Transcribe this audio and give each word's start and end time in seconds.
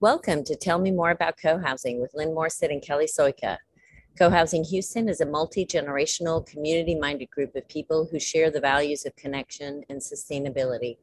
Welcome 0.00 0.44
to 0.44 0.54
Tell 0.54 0.78
Me 0.78 0.90
More 0.90 1.10
About 1.10 1.36
Co-Housing 1.40 2.00
with 2.00 2.12
Lynn 2.14 2.28
Morset 2.28 2.70
and 2.70 2.82
Kelly 2.82 3.06
Soika. 3.06 3.56
Co-Housing 4.18 4.64
Houston 4.64 5.08
is 5.08 5.20
a 5.20 5.26
multi-generational, 5.26 6.46
community-minded 6.46 7.30
group 7.30 7.56
of 7.56 7.66
people 7.68 8.08
who 8.10 8.20
share 8.20 8.50
the 8.50 8.60
values 8.60 9.04
of 9.06 9.16
connection 9.16 9.82
and 9.88 10.00
sustainability. 10.00 10.98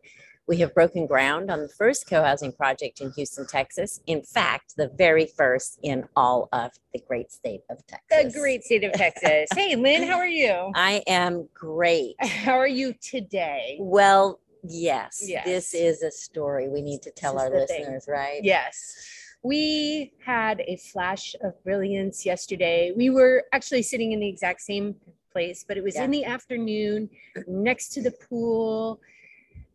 We 0.45 0.57
have 0.57 0.73
broken 0.73 1.07
ground 1.07 1.49
on 1.49 1.61
the 1.61 1.69
first 1.69 2.05
co-housing 2.05 2.51
project 2.51 2.99
in 2.99 3.11
Houston, 3.13 3.47
Texas. 3.47 4.01
In 4.07 4.23
fact, 4.23 4.73
the 4.75 4.91
very 4.97 5.25
first 5.25 5.79
in 5.83 6.03
all 6.17 6.49
of 6.51 6.71
the 6.93 6.99
great 7.07 7.31
state 7.31 7.61
of 7.69 7.77
Texas. 7.87 8.33
The 8.33 8.39
great 8.39 8.63
state 8.63 8.83
of 8.83 8.91
Texas. 8.91 9.47
Hey, 9.55 9.75
Lynn, 9.77 10.03
how 10.03 10.17
are 10.17 10.27
you? 10.27 10.71
I 10.75 11.01
am 11.07 11.47
great. 11.53 12.15
How 12.19 12.59
are 12.59 12.67
you 12.67 12.93
today? 13.01 13.77
Well, 13.79 14.41
yes, 14.63 15.23
Yes. 15.27 15.45
this 15.45 15.73
is 15.73 16.03
a 16.03 16.11
story 16.11 16.67
we 16.69 16.81
need 16.81 17.01
to 17.03 17.11
tell 17.11 17.37
our 17.39 17.47
is 17.53 17.61
the 17.61 17.67
thing. 17.67 17.79
listeners, 17.81 18.05
right? 18.07 18.43
Yes. 18.43 18.95
We 19.43 20.13
had 20.23 20.61
a 20.67 20.77
flash 20.77 21.35
of 21.41 21.61
brilliance 21.63 22.25
yesterday. 22.25 22.93
We 22.95 23.09
were 23.09 23.43
actually 23.51 23.81
sitting 23.81 24.13
in 24.13 24.19
the 24.21 24.27
exact 24.27 24.61
same 24.61 24.95
place, 25.33 25.65
but 25.67 25.75
it 25.77 25.83
was 25.83 25.95
in 25.97 26.11
the 26.11 26.23
afternoon 26.23 27.09
next 27.47 27.89
to 27.93 28.01
the 28.01 28.11
pool. 28.11 29.01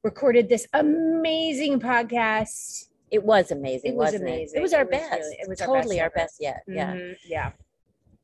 Recorded 0.03 0.49
this 0.49 0.67
amazing 0.73 1.81
podcast. 1.81 2.89
It 3.11 3.23
was 3.23 3.51
amazing. 3.51 3.93
It 3.93 3.97
was 3.97 4.07
wasn't 4.13 4.23
amazing. 4.23 4.59
It 4.59 4.63
was 4.63 4.73
our 4.73 4.83
It 4.83 4.91
was 4.91 5.01
best. 5.01 5.21
really- 5.21 5.37
it 5.41 5.49
was 5.49 5.61
our 5.61 5.67
totally 5.67 5.97
best 5.97 6.03
our 6.05 6.11
best 6.11 6.37
yet. 6.41 6.63
Yeah. 6.67 6.95
Mhm, 6.95 7.17
Yeah. 7.27 7.53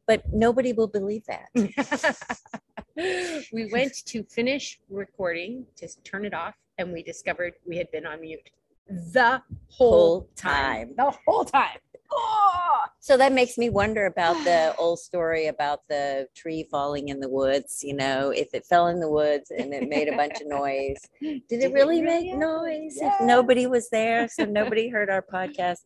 But 0.06 0.32
nobody 0.32 0.72
will 0.72 0.86
believe 0.88 1.24
that. 1.26 1.48
we 3.52 3.66
went 3.72 3.94
to 4.06 4.22
finish 4.24 4.78
recording 4.88 5.66
to 5.76 5.88
turn 6.04 6.24
it 6.24 6.34
off 6.34 6.54
and 6.78 6.92
we 6.92 7.02
discovered 7.02 7.54
we 7.66 7.76
had 7.76 7.90
been 7.90 8.06
on 8.06 8.20
mute 8.20 8.50
the 8.88 9.40
whole 9.68 9.90
Whole 9.90 10.28
time. 10.36 10.88
time. 10.88 10.94
The 10.96 11.16
whole 11.26 11.44
time. 11.44 11.78
Oh, 12.12 12.80
So 13.00 13.16
that 13.16 13.32
makes 13.32 13.56
me 13.58 13.70
wonder 13.70 14.06
about 14.06 14.34
the 14.44 14.74
old 14.78 14.98
story 15.00 15.46
about 15.46 15.80
the 15.88 16.28
tree 16.34 16.68
falling 16.70 17.08
in 17.08 17.18
the 17.18 17.28
woods. 17.28 17.82
You 17.82 17.94
know, 17.96 18.30
if 18.30 18.52
it 18.54 18.66
fell 18.66 18.88
in 18.88 19.00
the 19.00 19.08
woods 19.10 19.50
and 19.50 19.72
it 19.72 19.88
made 19.88 20.08
a 20.08 20.16
bunch 20.16 20.40
of 20.40 20.46
noise, 20.46 20.98
did 21.20 21.42
Did 21.48 21.62
it 21.62 21.64
it 21.70 21.72
really 21.72 22.02
really 22.02 22.02
make 22.02 22.26
happen? 22.26 22.40
noise 22.40 22.98
Yeah. 23.00 23.14
if 23.20 23.26
nobody 23.26 23.66
was 23.66 23.88
there? 23.90 24.28
So 24.28 24.44
nobody 24.44 24.88
heard 24.90 25.08
our 25.10 25.22
podcast. 25.22 25.78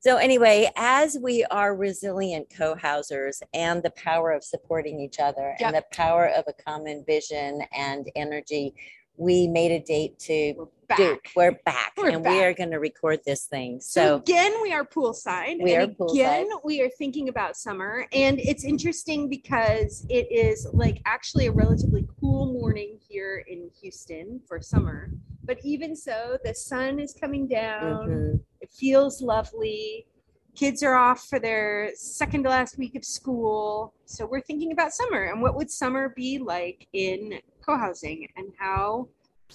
So 0.00 0.16
anyway, 0.16 0.68
as 0.76 1.16
we 1.22 1.44
are 1.44 1.76
resilient 1.76 2.48
co-housers 2.54 3.40
and 3.54 3.80
the 3.84 3.90
power 3.92 4.32
of 4.32 4.42
supporting 4.42 4.98
each 5.00 5.20
other 5.20 5.54
and 5.60 5.76
the 5.76 5.84
power 5.92 6.26
of 6.26 6.44
a 6.48 6.52
common 6.64 7.04
vision 7.06 7.62
and 7.72 8.10
energy, 8.16 8.74
we 9.16 9.46
made 9.46 9.72
a 9.72 9.80
date 9.80 10.18
to 10.20 10.54
we're 10.56 10.66
back. 10.88 10.98
do. 10.98 11.18
We're 11.36 11.58
back 11.64 11.92
We're 11.96 12.10
and 12.10 12.24
we 12.24 12.42
are 12.42 12.52
going 12.52 12.70
to 12.70 12.78
record 12.78 13.20
this 13.24 13.44
thing. 13.44 13.80
So, 13.80 14.00
So 14.00 14.16
again, 14.16 14.52
we 14.62 14.72
are 14.72 14.84
poolside. 14.84 15.62
We 15.62 15.74
and 15.74 15.90
are 15.90 15.94
poolside. 15.94 16.14
Again, 16.42 16.48
we 16.64 16.80
are 16.82 16.88
thinking 16.98 17.28
about 17.28 17.56
summer, 17.56 18.06
and 18.12 18.38
it's 18.40 18.64
interesting 18.64 19.28
because 19.28 20.06
it 20.08 20.30
is 20.30 20.66
like 20.72 21.00
actually 21.04 21.46
a 21.46 21.52
relatively 21.52 22.06
cool 22.20 22.52
morning 22.52 22.98
here 23.08 23.44
in 23.48 23.70
Houston 23.80 24.40
for 24.46 24.60
summer. 24.60 25.10
But 25.44 25.58
even 25.64 25.96
so, 25.96 26.38
the 26.44 26.54
sun 26.54 26.98
is 26.98 27.12
coming 27.12 27.46
down. 27.48 28.08
mhm. 28.08 28.40
It 28.60 28.70
feels 28.70 29.20
lovely. 29.22 30.06
Kids 30.54 30.82
are 30.82 30.94
off 30.94 31.26
for 31.28 31.38
their 31.38 31.90
second 31.94 32.44
to 32.44 32.50
last 32.50 32.76
week 32.78 32.94
of 32.94 33.04
school. 33.04 33.94
So 34.04 34.26
we're 34.26 34.42
thinking 34.42 34.70
about 34.72 34.92
summer 34.92 35.22
and 35.24 35.40
what 35.40 35.56
would 35.56 35.70
summer 35.70 36.10
be 36.10 36.38
like 36.38 36.86
in 36.92 37.40
co-housing 37.64 38.26
and 38.36 38.46
how 38.58 39.08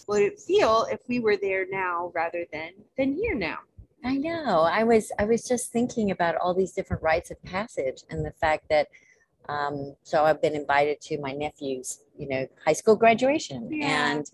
would 0.08 0.22
it 0.22 0.39
feel 0.39 0.88
if 0.91 1.00
we 1.08 1.19
were 1.19 1.38
there 1.38 1.66
now 1.69 2.11
rather 2.14 2.45
than 2.52 2.72
than 2.97 3.14
here 3.14 3.36
now? 3.36 3.59
I 4.03 4.16
know. 4.16 4.61
I 4.61 4.83
was 4.83 5.11
I 5.19 5.25
was 5.25 5.44
just 5.44 5.72
thinking 5.72 6.11
about 6.11 6.36
all 6.36 6.53
these 6.53 6.72
different 6.72 7.02
rites 7.03 7.31
of 7.31 7.41
passage 7.44 8.03
and 8.09 8.25
the 8.25 8.31
fact 8.31 8.66
that 8.69 8.88
um, 9.49 9.95
so 10.04 10.26
I've 10.26 10.42
been 10.42 10.55
invited 10.55 10.99
to 11.02 11.20
my 11.20 11.31
nephew's, 11.31 12.02
you 12.17 12.27
know, 12.27 12.48
high 12.65 12.73
school 12.73 12.95
graduation, 12.98 13.71
Yeah. 13.71 14.11
and 14.15 14.26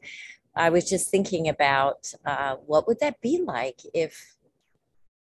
I 0.56 0.70
was 0.70 0.90
just 0.90 1.10
thinking 1.10 1.50
about 1.50 2.12
uh, 2.26 2.56
what 2.66 2.88
would 2.88 3.00
that 3.00 3.22
be 3.22 3.42
like 3.46 3.80
if 3.94 4.36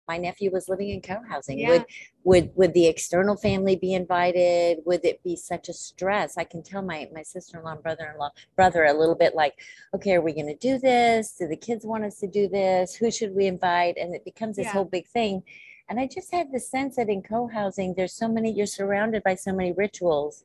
my 0.10 0.18
nephew 0.18 0.50
was 0.50 0.68
living 0.68 0.90
in 0.90 1.02
co-housing. 1.02 1.60
Yeah. 1.60 1.70
Would 1.70 1.86
would 2.24 2.52
would 2.56 2.74
the 2.74 2.88
external 2.88 3.38
family 3.38 3.76
be 3.76 3.94
invited? 3.94 4.80
Would 4.86 5.06
it 5.06 5.24
be 5.24 5.36
such 5.36 5.70
a 5.70 5.74
stress? 5.74 6.36
I 6.36 6.44
can 6.44 6.64
tell 6.64 6.82
my 6.82 7.08
my 7.14 7.22
sister-in-law 7.22 7.74
and 7.74 7.84
brother-in-law 7.84 8.32
brother 8.56 8.86
a 8.86 8.94
little 8.94 9.16
bit 9.24 9.36
like, 9.36 9.54
okay, 9.94 10.16
are 10.16 10.22
we 10.22 10.34
going 10.34 10.48
to 10.48 10.56
do 10.70 10.80
this? 10.80 11.36
Do 11.40 11.48
the 11.48 11.56
kids 11.56 11.86
want 11.86 12.04
us 12.06 12.20
to 12.22 12.28
do 12.28 12.50
this? 12.50 12.96
Who 12.96 13.12
should 13.12 13.36
we 13.36 13.46
invite? 13.46 13.96
And 13.98 14.16
it 14.16 14.26
becomes 14.26 14.56
this 14.58 14.66
Yeah. 14.66 14.74
whole 14.74 14.86
big 14.98 15.08
thing. 15.08 15.44
And 15.88 16.00
I 16.00 16.08
just 16.08 16.32
had 16.32 16.52
the 16.52 16.60
sense 16.60 16.96
that 16.98 17.10
in 17.10 17.22
co-housing, 17.22 17.94
there's 17.94 18.14
so 18.14 18.28
many. 18.28 18.52
You're 18.52 18.78
surrounded 18.82 19.22
by 19.24 19.36
so 19.36 19.54
many 19.54 19.72
rituals 19.72 20.44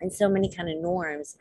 and 0.00 0.12
so 0.12 0.28
many 0.28 0.48
kind 0.48 0.68
of 0.68 0.78
norms 0.78 1.36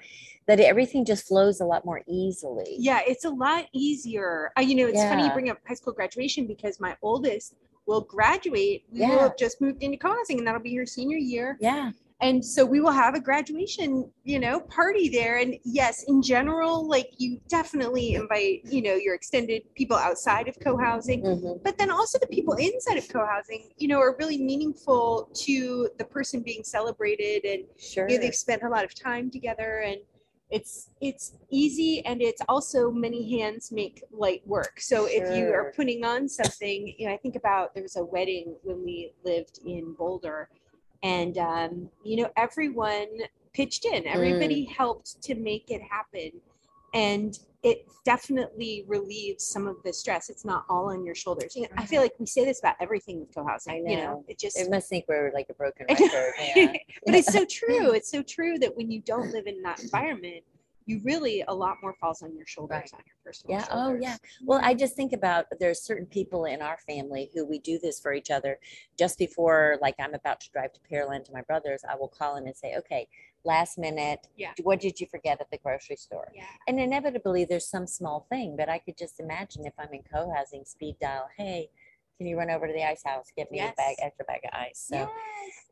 that 0.45 0.59
everything 0.59 1.05
just 1.05 1.27
flows 1.27 1.61
a 1.61 1.65
lot 1.65 1.85
more 1.85 2.01
easily. 2.07 2.75
Yeah, 2.77 3.01
it's 3.05 3.25
a 3.25 3.29
lot 3.29 3.65
easier. 3.73 4.51
Uh, 4.57 4.61
you 4.61 4.75
know, 4.75 4.87
it's 4.87 5.01
funny 5.03 5.23
you 5.23 5.31
bring 5.31 5.49
up 5.49 5.59
high 5.67 5.73
school 5.73 5.93
graduation 5.93 6.45
because 6.47 6.79
my 6.79 6.95
oldest 7.01 7.55
will 7.85 8.01
graduate. 8.01 8.83
We 8.91 9.01
will 9.01 9.19
have 9.19 9.37
just 9.37 9.61
moved 9.61 9.83
into 9.83 9.97
co-housing 9.97 10.37
and 10.37 10.47
that'll 10.47 10.61
be 10.61 10.75
her 10.75 10.85
senior 10.85 11.17
year. 11.17 11.57
Yeah. 11.59 11.91
And 12.23 12.43
so 12.43 12.65
we 12.65 12.79
will 12.79 12.91
have 12.91 13.15
a 13.15 13.19
graduation, 13.19 14.09
you 14.23 14.39
know, 14.39 14.61
party 14.61 15.09
there. 15.09 15.39
And 15.39 15.57
yes, 15.65 16.03
in 16.07 16.21
general, 16.21 16.87
like 16.87 17.11
you 17.17 17.41
definitely 17.49 18.13
invite, 18.13 18.61
you 18.63 18.81
know, 18.81 18.95
your 18.95 19.13
extended 19.13 19.63
people 19.75 19.97
outside 19.97 20.47
of 20.47 20.57
co-housing. 20.61 21.21
Mhm. 21.21 21.61
But 21.61 21.77
then 21.77 21.91
also 21.91 22.17
the 22.17 22.27
people 22.27 22.53
inside 22.53 22.97
of 22.97 23.09
co-housing, 23.09 23.73
you 23.77 23.89
know, 23.89 23.99
are 23.99 24.15
really 24.17 24.41
meaningful 24.41 25.29
to 25.33 25.89
the 25.97 26.05
person 26.05 26.39
being 26.39 26.63
celebrated 26.63 27.43
and 27.43 27.65
Sure. 27.77 28.07
you 28.07 28.15
know, 28.15 28.21
they've 28.21 28.35
spent 28.35 28.63
a 28.63 28.69
lot 28.69 28.85
of 28.85 28.95
time 28.95 29.29
together 29.29 29.79
and 29.85 29.97
it's 30.49 30.91
it's 31.01 31.33
easy 31.49 32.05
and 32.05 32.21
it's 32.21 32.41
also 32.47 32.91
many 32.91 33.37
hands 33.37 33.71
make 33.71 34.03
light 34.11 34.45
work 34.45 34.79
so 34.79 35.05
if 35.05 35.35
you 35.35 35.51
are 35.51 35.73
putting 35.75 36.05
on 36.05 36.29
something 36.29 36.93
you 36.97 37.07
know 37.07 37.13
i 37.13 37.17
think 37.17 37.35
about 37.35 37.73
there 37.73 37.81
was 37.81 37.95
a 37.95 38.03
wedding 38.03 38.55
when 38.61 38.83
we 38.83 39.11
lived 39.25 39.59
in 39.65 39.93
boulder 39.93 40.49
and 41.03 41.37
um, 41.37 41.89
you 42.03 42.17
know 42.21 42.29
everyone 42.37 43.07
pitched 43.53 43.85
in 43.85 44.07
everybody 44.07 44.65
helped 44.65 45.21
to 45.21 45.35
make 45.35 45.69
it 45.69 45.81
happen 45.81 46.31
and 46.95 47.39
it 47.61 47.85
definitely 48.03 48.83
relieves 48.87 49.45
some 49.45 49.67
of 49.67 49.75
the 49.83 49.93
stress 49.93 50.29
it's 50.29 50.43
not 50.43 50.65
all 50.69 50.89
on 50.89 51.05
your 51.05 51.15
shoulders 51.15 51.55
you 51.55 51.61
know, 51.61 51.67
i 51.77 51.85
feel 51.85 52.01
like 52.01 52.13
we 52.19 52.25
say 52.25 52.43
this 52.43 52.59
about 52.59 52.75
everything 52.81 53.19
with 53.19 53.33
co-housing 53.33 53.73
I 53.73 53.91
you 53.91 53.97
know. 53.97 54.03
know 54.03 54.25
it 54.27 54.39
just 54.39 54.57
It 54.57 54.69
must 54.71 54.89
think 54.89 55.05
we're 55.07 55.31
like 55.33 55.47
a 55.49 55.53
broken 55.53 55.85
record. 55.89 56.33
Yeah. 56.55 56.73
but 57.05 57.15
it's 57.15 57.31
so 57.31 57.45
true. 57.49 57.91
It's 57.91 58.09
so 58.09 58.21
true 58.23 58.57
that 58.59 58.75
when 58.75 58.89
you 58.91 59.01
don't 59.01 59.31
live 59.31 59.47
in 59.47 59.61
that 59.63 59.81
environment, 59.81 60.43
you 60.85 61.01
really 61.03 61.43
a 61.47 61.53
lot 61.53 61.77
more 61.81 61.93
falls 61.99 62.21
on 62.21 62.35
your 62.35 62.45
shoulders, 62.45 62.75
Right. 62.75 62.93
on 62.93 63.01
your 63.05 63.15
personal 63.23 63.57
Yeah. 63.57 63.67
Oh, 63.71 63.93
yeah. 63.95 64.17
Well, 64.43 64.59
I 64.63 64.73
just 64.73 64.95
think 64.95 65.13
about 65.13 65.45
there's 65.59 65.81
certain 65.81 66.05
people 66.05 66.45
in 66.45 66.61
our 66.61 66.77
family 66.79 67.29
who 67.33 67.45
we 67.45 67.59
do 67.59 67.79
this 67.79 67.99
for 67.99 68.13
each 68.13 68.31
other. 68.31 68.59
Just 68.97 69.17
before, 69.17 69.77
like, 69.81 69.95
I'm 69.99 70.13
about 70.13 70.39
to 70.41 70.51
drive 70.51 70.73
to 70.73 70.79
Pearland 70.81 71.25
to 71.25 71.31
my 71.33 71.41
brother's, 71.41 71.83
I 71.89 71.95
will 71.95 72.07
call 72.09 72.35
him 72.35 72.45
and 72.45 72.55
say, 72.55 72.75
okay, 72.77 73.07
last 73.45 73.77
minute, 73.77 74.27
Yeah. 74.35 74.53
what 74.63 74.79
did 74.79 74.99
you 74.99 75.07
forget 75.07 75.39
at 75.41 75.49
the 75.51 75.57
grocery 75.57 75.95
store? 75.97 76.31
Yeah. 76.33 76.45
And 76.67 76.79
inevitably, 76.79 77.45
there's 77.45 77.67
some 77.67 77.87
small 77.87 78.25
thing, 78.29 78.55
but 78.55 78.69
I 78.69 78.79
could 78.79 78.97
just 78.97 79.19
imagine 79.19 79.65
if 79.65 79.73
I'm 79.77 79.93
in 79.93 80.03
co-housing, 80.03 80.65
speed 80.65 80.97
dial, 81.01 81.29
hey, 81.37 81.69
can 82.17 82.27
you 82.27 82.37
run 82.37 82.49
over 82.51 82.67
to 82.67 82.73
the 82.73 82.83
ice 82.83 83.03
house, 83.03 83.27
get 83.35 83.51
me 83.51 83.59
a 83.59 83.73
bag, 83.75 83.95
extra 84.01 84.25
bag 84.25 84.41
of 84.45 84.51
ice? 84.53 84.85
So, 84.87 84.95
Yes. 84.95 85.09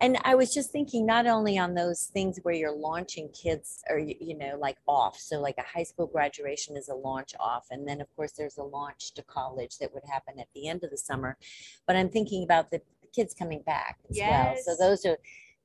and 0.02 0.18
I 0.24 0.36
was 0.36 0.54
just 0.54 0.72
thinking 0.72 1.06
not 1.06 1.28
only 1.28 1.58
on 1.58 1.76
those 1.76 2.06
things 2.08 2.40
where 2.42 2.54
you're 2.54 2.76
launching 2.76 3.30
kids 3.30 3.84
or 3.90 4.00
you 4.00 4.38
know 4.38 4.58
like 4.60 4.78
off 4.88 5.18
so 5.18 5.40
like 5.40 5.56
a 5.58 5.64
high 5.64 5.84
school 5.84 6.08
graduation 6.08 6.76
is 6.76 6.90
a 6.90 6.96
launch 6.96 7.34
off 7.40 7.68
and 7.72 7.88
then 7.88 8.02
of 8.02 8.14
course 8.16 8.32
there's 8.34 8.58
a 8.58 8.64
launch 8.64 9.14
to 9.14 9.22
college 9.24 9.78
that 9.78 9.94
would 9.94 10.04
happen 10.12 10.40
at 10.40 10.48
the 10.56 10.68
end 10.68 10.84
of 10.84 10.90
the 10.90 10.98
summer 10.98 11.38
but 11.88 11.96
I'm 11.96 12.10
thinking 12.10 12.44
about 12.44 12.70
the 12.72 12.82
kids 13.16 13.34
coming 13.34 13.62
back 13.62 14.00
as 14.10 14.18
well 14.28 14.56
so 14.64 14.76
those 14.78 15.06
are 15.06 15.18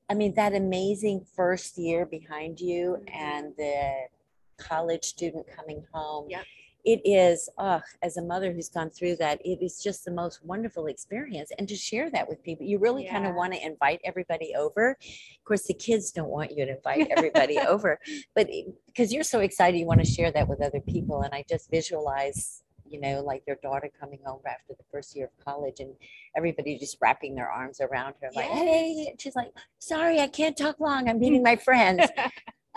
I 0.09 0.13
mean 0.13 0.33
that 0.35 0.53
amazing 0.53 1.25
first 1.35 1.77
year 1.77 2.05
behind 2.05 2.61
you 2.61 2.97
Mhm. 3.01 3.13
and 3.15 3.53
the 3.57 4.07
college 4.57 5.05
student 5.05 5.47
coming 5.47 5.83
home 5.93 6.29
Yep. 6.29 6.45
It 6.85 7.01
is 7.03 7.49
as 8.01 8.17
a 8.17 8.21
mother 8.21 8.53
who's 8.53 8.69
gone 8.69 8.89
through 8.89 9.15
that 9.17 9.39
it 9.43 9.63
is 9.63 9.81
just 9.83 10.05
the 10.05 10.11
most 10.11 10.43
wonderful 10.45 10.87
experience 10.87 11.51
and 11.57 11.67
to 11.67 11.75
share 11.75 12.09
that 12.09 12.27
with 12.27 12.41
people 12.43 12.65
you 12.65 12.79
really 12.79 13.07
kind 13.07 13.25
of 13.25 13.35
want 13.35 13.53
to 13.53 13.65
invite 13.65 13.99
everybody 14.03 14.53
over. 14.55 14.91
Of 14.91 15.45
course 15.45 15.63
the 15.63 15.73
kids 15.73 16.11
don't 16.11 16.29
want 16.29 16.51
you 16.51 16.65
to 16.65 16.75
invite 16.75 17.07
everybody 17.17 17.57
over 17.59 17.99
but 18.35 18.47
because 18.85 19.13
you're 19.13 19.23
so 19.23 19.39
excited 19.39 19.77
you 19.77 19.85
want 19.85 19.99
to 19.99 20.05
share 20.05 20.31
that 20.31 20.47
with 20.47 20.61
other 20.61 20.79
people 20.81 21.21
and 21.21 21.33
i 21.33 21.43
just 21.49 21.69
visualize 21.69 22.63
you 22.89 22.99
know 22.99 23.21
like 23.21 23.43
their 23.45 23.57
daughter 23.61 23.89
coming 23.99 24.19
home 24.25 24.41
after 24.47 24.73
the 24.77 24.83
first 24.91 25.15
year 25.15 25.25
of 25.25 25.45
college 25.45 25.79
and 25.79 25.93
everybody 26.35 26.77
just 26.77 26.97
wrapping 27.01 27.35
their 27.35 27.49
arms 27.49 27.81
around 27.81 28.13
her 28.21 28.29
like 28.35 28.45
hey 28.45 29.13
she's 29.19 29.35
like 29.35 29.51
sorry 29.79 30.19
i 30.19 30.27
can't 30.27 30.57
talk 30.57 30.79
long 30.79 31.09
i'm 31.09 31.19
meeting 31.19 31.43
my 31.51 31.55
friends 31.55 32.05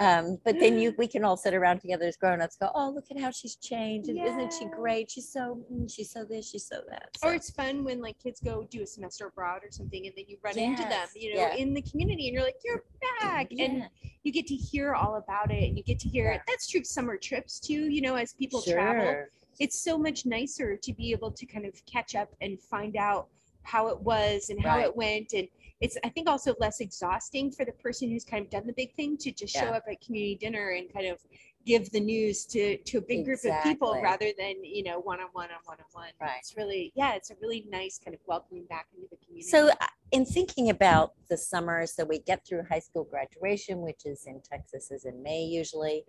Um, 0.01 0.39
but 0.45 0.59
then 0.59 0.79
you, 0.79 0.95
we 0.99 1.07
can 1.07 1.25
all 1.25 1.37
sit 1.37 1.53
around 1.55 1.81
together 1.81 2.07
as 2.07 2.17
grown-ups, 2.17 2.57
go, 2.57 2.71
oh, 2.75 2.91
look 2.91 3.05
at 3.11 3.21
how 3.21 3.31
she's 3.31 3.57
changed. 3.57 4.09
and 4.09 4.19
Isn't 4.19 4.53
she 4.53 4.65
great? 4.67 5.11
She's 5.11 5.31
so, 5.31 5.61
mm, 5.73 5.89
she's 5.93 6.11
so 6.11 6.25
this, 6.25 6.51
she's 6.51 6.67
so 6.67 6.81
that. 6.89 7.11
Or 7.23 7.35
it's 7.35 7.51
fun 7.51 7.85
when 7.85 8.01
like 8.01 8.19
kids 8.19 8.41
go 8.41 8.67
do 8.71 8.83
a 8.83 8.87
semester 8.87 9.27
abroad 9.27 9.61
or 9.63 9.71
something, 9.71 10.07
and 10.07 10.15
then 10.17 10.25
you 10.27 10.39
run 10.43 10.59
into 10.59 10.83
them, 10.83 11.07
you 11.15 11.35
know, 11.35 11.41
yeah. 11.43 11.55
in 11.55 11.75
the 11.75 11.83
community, 11.83 12.27
and 12.29 12.35
you're 12.35 12.45
like, 12.45 12.57
"You're 12.65 12.83
back," 13.21 13.49
and 13.59 13.89
you 14.23 14.33
get 14.33 14.47
to 14.47 14.55
hear 14.55 14.95
all 14.95 15.17
about 15.17 15.51
it, 15.53 15.63
and 15.69 15.77
you 15.77 15.85
get 15.85 15.99
to 16.01 16.09
hear 16.09 16.33
Yeah. 16.33 16.43
that's 16.49 16.67
true. 16.67 16.83
Summer 16.83 17.17
trips 17.17 17.61
too, 17.61 17.91
you 17.91 18.01
know, 18.01 18.15
as 18.17 18.33
people 18.33 18.63
travel, 18.63 19.25
it's 19.59 19.79
so 19.79 19.99
much 19.99 20.25
nicer 20.25 20.77
to 20.77 20.93
be 20.95 21.13
able 21.13 21.31
to 21.31 21.45
kind 21.47 21.67
of 21.67 21.75
catch 21.85 22.15
up 22.15 22.31
and 22.41 22.59
find 22.61 22.97
out 22.97 23.29
how 23.63 23.89
it 23.89 24.01
was 24.01 24.49
and 24.49 24.61
how 24.63 24.77
Right. 24.79 24.87
it 24.87 24.97
went 24.97 25.33
and 25.35 25.47
it's 25.81 25.97
i 26.05 26.09
think 26.09 26.29
also 26.29 26.55
less 26.61 26.81
exhausting 26.81 27.51
for 27.51 27.65
the 27.65 27.73
person 27.73 28.09
who's 28.11 28.25
kind 28.25 28.45
of 28.45 28.51
done 28.51 28.67
the 28.67 28.73
big 28.75 28.95
thing 28.95 29.17
to 29.17 29.33
just 29.33 29.55
show 29.55 29.67
up 29.69 29.85
at 29.91 30.01
community 30.01 30.37
dinner 30.37 30.71
and 30.71 30.93
kind 30.93 31.07
of 31.07 31.19
give 31.67 31.91
the 31.93 32.01
news 32.01 32.45
to 32.47 32.77
to 32.79 32.99
a 32.99 33.01
big 33.01 33.25
group 33.25 33.39
of 33.45 33.63
people 33.63 33.99
rather 34.03 34.31
than 34.39 34.55
you 34.65 34.83
know 34.83 34.99
one-on-one 35.01 35.49
on 35.51 35.57
one-on-one 35.65 36.11
Right. 36.21 36.39
it's 36.39 36.57
really 36.57 36.93
yeah 36.95 37.15
it's 37.15 37.31
a 37.31 37.35
really 37.41 37.67
nice 37.71 37.99
kind 38.03 38.15
of 38.15 38.21
welcoming 38.27 38.65
back 38.65 38.87
into 38.95 39.09
the 39.11 39.17
community 39.25 39.49
So, 39.49 39.69
uh, 39.69 39.87
in 40.13 40.25
thinking 40.25 40.71
about 40.71 41.15
the 41.29 41.37
summer, 41.37 41.87
so 41.87 42.05
we 42.05 42.19
get 42.19 42.45
through 42.45 42.65
high 42.69 42.81
school 42.81 43.05
graduation, 43.05 43.81
which 43.81 44.07
is 44.07 44.25
in 44.27 44.41
Texas, 44.43 44.91
is 44.91 45.05
in 45.05 45.23
May 45.23 45.43
usually. 45.45 46.05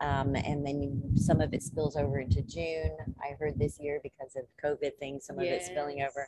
Um, 0.00 0.34
and 0.34 0.66
then 0.66 0.82
you, 0.82 1.00
some 1.16 1.40
of 1.42 1.52
it 1.52 1.62
spills 1.62 1.94
over 1.96 2.18
into 2.18 2.40
June. 2.42 2.96
I 3.22 3.36
heard 3.38 3.58
this 3.58 3.78
year 3.78 4.00
because 4.02 4.34
of 4.36 4.44
COVID 4.64 4.92
things, 4.98 5.26
some 5.26 5.38
of 5.38 5.44
it 5.44 5.62
spilling 5.62 6.00
over. 6.02 6.26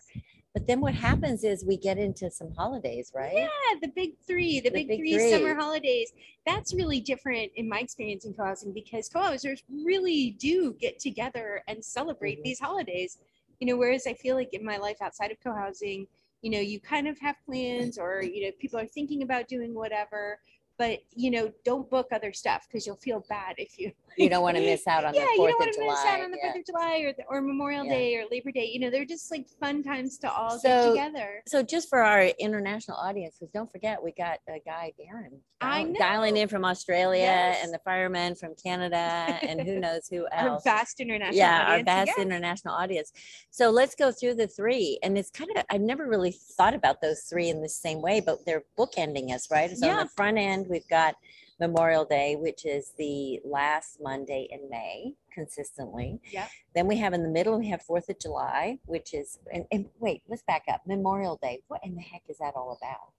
But 0.54 0.68
then 0.68 0.80
what 0.80 0.94
happens 0.94 1.42
is 1.42 1.64
we 1.64 1.76
get 1.76 1.98
into 1.98 2.30
some 2.30 2.52
holidays, 2.52 3.10
right? 3.12 3.34
Yeah, 3.34 3.48
the 3.82 3.88
big 3.88 4.12
three, 4.24 4.60
the, 4.60 4.70
The 4.70 4.74
big, 4.76 4.88
big 4.88 5.00
three, 5.00 5.18
summer 5.30 5.54
holidays. 5.56 6.12
That's 6.46 6.72
really 6.72 7.00
different 7.00 7.50
in 7.56 7.68
my 7.68 7.80
experience 7.80 8.24
in 8.24 8.34
co-housing 8.34 8.72
because 8.72 9.08
co-housers 9.08 9.64
really 9.68 10.36
do 10.38 10.74
get 10.74 11.00
together 11.00 11.62
and 11.66 11.84
celebrate 11.84 12.38
Mhm. 12.38 12.44
these 12.44 12.60
holidays. 12.60 13.18
You 13.58 13.66
know, 13.66 13.76
whereas 13.76 14.06
I 14.06 14.14
feel 14.14 14.36
like 14.36 14.54
in 14.54 14.64
my 14.64 14.76
life 14.76 15.02
outside 15.02 15.32
of 15.32 15.40
co-housing, 15.40 16.06
you 16.42 16.50
know, 16.50 16.60
you 16.60 16.78
kind 16.78 17.08
of 17.08 17.18
have 17.18 17.36
plans 17.44 17.98
or, 17.98 18.22
you 18.22 18.44
know, 18.44 18.52
people 18.60 18.78
are 18.78 18.86
thinking 18.86 19.22
about 19.22 19.48
doing 19.48 19.74
whatever, 19.74 20.38
but 20.78 21.00
you 21.14 21.30
know, 21.30 21.52
don't 21.64 21.88
book 21.90 22.08
other 22.12 22.32
stuff 22.32 22.66
because 22.68 22.86
you'll 22.86 22.96
feel 22.96 23.24
bad 23.28 23.54
if 23.58 23.78
you 23.78 23.92
You 24.16 24.28
don't 24.28 24.42
want 24.42 24.56
to 24.56 24.62
miss 24.62 24.86
out 24.86 25.04
on 25.04 25.12
yeah, 25.12 25.22
the 25.24 25.30
you 25.32 25.36
Fourth 25.38 25.50
don't 25.50 25.60
want 25.60 25.74
to 25.74 25.80
miss 25.80 26.04
out 26.04 26.20
on 26.20 26.30
the 26.30 26.38
yeah. 26.40 26.52
Fourth 26.52 26.60
of 26.60 26.66
July 26.66 26.98
or 26.98 27.12
the, 27.14 27.24
or 27.28 27.40
Memorial 27.40 27.84
Yeah. 27.84 27.92
Day 27.94 28.16
or 28.16 28.24
Labor 28.30 28.52
Day. 28.52 28.66
You 28.72 28.78
know, 28.78 28.90
they're 28.90 29.04
just 29.04 29.28
like 29.32 29.48
fun 29.60 29.82
times 29.82 30.18
to 30.18 30.30
all 30.30 30.56
So, 30.56 30.68
get 30.94 31.06
together. 31.08 31.42
So 31.48 31.64
just 31.64 31.88
for 31.88 31.98
our 32.00 32.26
international 32.38 32.96
audience, 32.96 33.36
because 33.40 33.50
don't 33.52 33.70
forget 33.72 34.00
we 34.00 34.12
got 34.12 34.38
a 34.48 34.60
guy 34.64 34.92
Darren 35.00 35.38
I 35.60 35.82
dial- 35.84 35.94
dialing 35.98 36.36
in 36.36 36.46
from 36.46 36.64
Australia 36.64 37.22
Yes. 37.22 37.64
and 37.64 37.74
the 37.74 37.80
firemen 37.84 38.36
from 38.36 38.54
Canada 38.62 38.96
and 39.42 39.60
who 39.60 39.80
knows 39.80 40.06
who 40.08 40.28
else 40.30 40.64
Our 40.64 40.76
vast 40.76 41.00
international 41.00 41.36
yeah, 41.36 41.64
our 41.72 41.82
vast 41.82 42.16
international 42.16 42.74
audience. 42.74 43.12
So 43.50 43.70
let's 43.70 43.96
go 43.96 44.12
through 44.12 44.34
the 44.34 44.46
three, 44.46 44.98
and 45.02 45.18
it's 45.18 45.30
kind 45.30 45.50
of 45.56 45.64
I've 45.70 45.80
never 45.80 46.06
really 46.06 46.30
thought 46.56 46.74
about 46.74 47.00
those 47.00 47.22
three 47.22 47.48
in 47.48 47.62
the 47.62 47.68
same 47.68 48.00
way, 48.00 48.20
but 48.20 48.44
they're 48.46 48.62
bookending 48.78 49.32
us, 49.32 49.50
right? 49.50 49.76
So 49.76 49.88
on 49.88 49.96
Yeah. 49.96 50.02
the 50.04 50.08
front 50.10 50.38
end, 50.38 50.63
we've 50.68 50.88
got 50.88 51.16
Memorial 51.60 52.04
Day, 52.04 52.36
which 52.36 52.64
is 52.64 52.92
the 52.98 53.40
last 53.44 53.98
Monday 54.00 54.48
in 54.50 54.68
May, 54.68 55.14
consistently. 55.32 56.20
Yep. 56.32 56.48
Then 56.74 56.86
we 56.86 56.96
have 56.96 57.12
in 57.12 57.22
the 57.22 57.28
middle, 57.28 57.58
we 57.58 57.68
have 57.68 57.82
Fourth 57.82 58.08
of 58.08 58.18
July, 58.18 58.78
which 58.86 59.14
is 59.14 59.38
and, 59.52 59.64
and 59.70 59.86
wait, 60.00 60.22
let's 60.28 60.42
back 60.42 60.64
up. 60.68 60.82
Memorial 60.86 61.38
Day. 61.42 61.60
What 61.68 61.80
in 61.84 61.94
the 61.94 62.02
heck 62.02 62.22
is 62.28 62.38
that 62.38 62.54
all 62.56 62.76
about? 62.80 63.12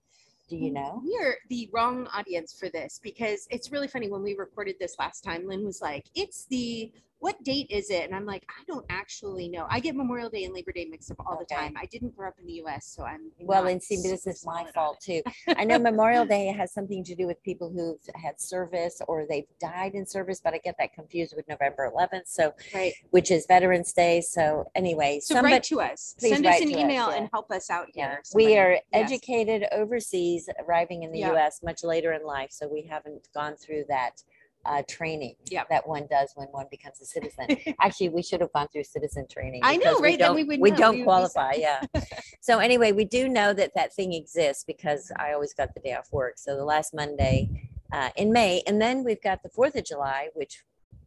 Do 0.48 0.56
you 0.56 0.70
mm, 0.70 0.74
know? 0.74 1.02
We're 1.04 1.38
the 1.48 1.68
wrong 1.72 2.06
audience 2.12 2.56
for 2.58 2.68
this 2.68 3.00
because 3.02 3.46
it's 3.50 3.72
really 3.72 3.88
funny 3.88 4.10
when 4.10 4.22
we 4.22 4.36
recorded 4.36 4.76
this 4.78 4.96
last 4.98 5.22
time. 5.24 5.46
Lynn 5.46 5.64
was 5.64 5.80
like, 5.80 6.04
"It's 6.14 6.46
the 6.46 6.92
what 7.20 7.42
date 7.44 7.66
is 7.70 7.90
it?" 7.90 8.04
And 8.04 8.14
I'm 8.14 8.26
like, 8.26 8.44
"I 8.48 8.62
don't 8.66 8.84
actually 8.90 9.48
know. 9.48 9.66
I 9.70 9.80
get 9.80 9.94
Memorial 9.96 10.28
Day 10.30 10.44
and 10.44 10.54
Labor 10.54 10.72
Day 10.72 10.84
mixed 10.86 11.10
up 11.10 11.18
all 11.26 11.38
the 11.38 11.44
time. 11.44 11.74
I 11.76 11.86
didn't 11.86 12.16
grow 12.16 12.28
up 12.28 12.38
in 12.38 12.46
the 12.46 12.54
U.S., 12.54 12.86
so 12.86 13.04
I'm 13.04 13.30
Well, 13.40 13.66
and 13.66 13.82
see, 13.82 13.96
this 13.96 14.26
is 14.26 14.44
my 14.44 14.64
fault 14.74 15.00
too. 15.00 15.22
I 15.56 15.64
know 15.64 15.78
Memorial 15.78 16.24
Day 16.26 16.46
has 16.46 16.72
something 16.72 17.02
to 17.04 17.14
do 17.14 17.26
with 17.26 17.42
people 17.42 17.70
who've 17.70 17.98
had 18.20 18.40
service 18.40 19.00
or 19.08 19.26
they've 19.28 19.46
died 19.60 19.94
in 19.94 20.06
service, 20.06 20.40
but 20.42 20.54
I 20.54 20.58
get 20.58 20.76
that 20.78 20.92
confused 20.94 21.34
with 21.36 21.48
November 21.48 21.90
11th. 21.94 22.26
So. 22.26 22.52
Right. 22.74 22.92
which 23.10 23.30
is 23.30 23.46
Veterans 23.46 23.92
Day. 23.92 24.20
So, 24.20 24.70
anyway, 24.74 25.20
So 25.22 25.34
somebody, 25.34 25.54
write 25.54 25.62
to 25.64 25.80
us. 25.80 26.14
please 26.18 26.32
Send 26.32 26.46
us 26.46 26.60
an 26.60 26.68
to 26.68 26.74
us, 26.74 26.80
email 26.80 27.10
yeah. 27.10 27.16
and 27.16 27.28
help 27.32 27.50
us 27.50 27.70
out 27.70 27.88
yeah, 27.94 28.10
here. 28.10 28.22
we 28.34 28.56
are 28.58 28.72
Yes. 28.72 28.82
educated 28.92 29.66
overseas, 29.72 30.48
arriving 30.66 31.02
in 31.02 31.12
the 31.12 31.20
Yeah. 31.20 31.32
U.S. 31.32 31.62
much 31.62 31.82
later 31.84 32.12
in 32.12 32.24
life, 32.24 32.50
so 32.52 32.68
we 32.68 32.82
haven't 32.82 33.28
gone 33.32 33.56
through 33.56 33.84
that. 33.88 34.22
Uh, 34.66 34.82
training 34.88 35.36
Yep. 35.48 35.68
that 35.68 35.86
one 35.86 36.06
does 36.10 36.32
when 36.34 36.48
one 36.48 36.66
becomes 36.70 37.00
a 37.00 37.04
citizen. 37.04 37.46
Actually, 37.80 38.08
we 38.08 38.22
should 38.22 38.40
have 38.40 38.52
gone 38.52 38.66
through 38.68 38.82
citizen 38.84 39.26
training. 39.30 39.60
I 39.62 39.76
know, 39.76 39.78
because 39.78 40.00
right? 40.02 40.18
Then 40.18 40.28
don't- 40.28 40.34
we 40.36 40.44
would 40.44 40.60
we 40.60 40.70
know. 40.72 40.76
don't 40.76 40.90
We 40.94 40.96
would 40.98 41.02
be 41.02 41.04
qualify. 41.04 41.52
Yeah. 41.54 41.82
So 42.40 42.58
anyway, 42.58 42.92
we 42.92 43.04
do 43.04 43.28
know 43.28 43.52
that 43.54 43.72
that 43.74 43.92
thing 43.92 44.12
exists 44.12 44.62
because 44.64 45.10
I 45.18 45.32
always 45.32 45.52
got 45.52 45.74
the 45.74 45.80
day 45.80 45.94
off 45.94 46.12
work. 46.12 46.34
So 46.38 46.56
the 46.56 46.64
last 46.64 46.94
Monday 46.94 47.48
uh, 47.92 48.10
in 48.16 48.32
May, 48.32 48.62
and 48.68 48.80
then 48.80 49.02
we've 49.04 49.20
got 49.22 49.42
the 49.42 49.48
Fourth 49.48 49.74
of 49.76 49.84
July, 49.84 50.28
which 50.34 50.62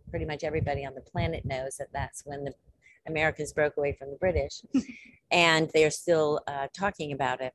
pretty 0.10 0.26
much 0.26 0.44
everybody 0.44 0.86
on 0.86 0.96
the 0.96 1.02
planet 1.02 1.46
knows 1.46 1.78
that 1.78 1.88
that's 1.94 2.26
when 2.26 2.44
the 2.46 2.54
Americans 3.08 3.54
broke 3.54 3.78
away 3.78 3.94
from 3.94 4.10
the 4.10 4.18
British, 4.18 4.62
and 5.32 5.70
they're 5.74 5.92
still 5.92 6.42
uh, 6.48 6.68
talking 6.74 7.12
about 7.14 7.40
it. 7.42 7.54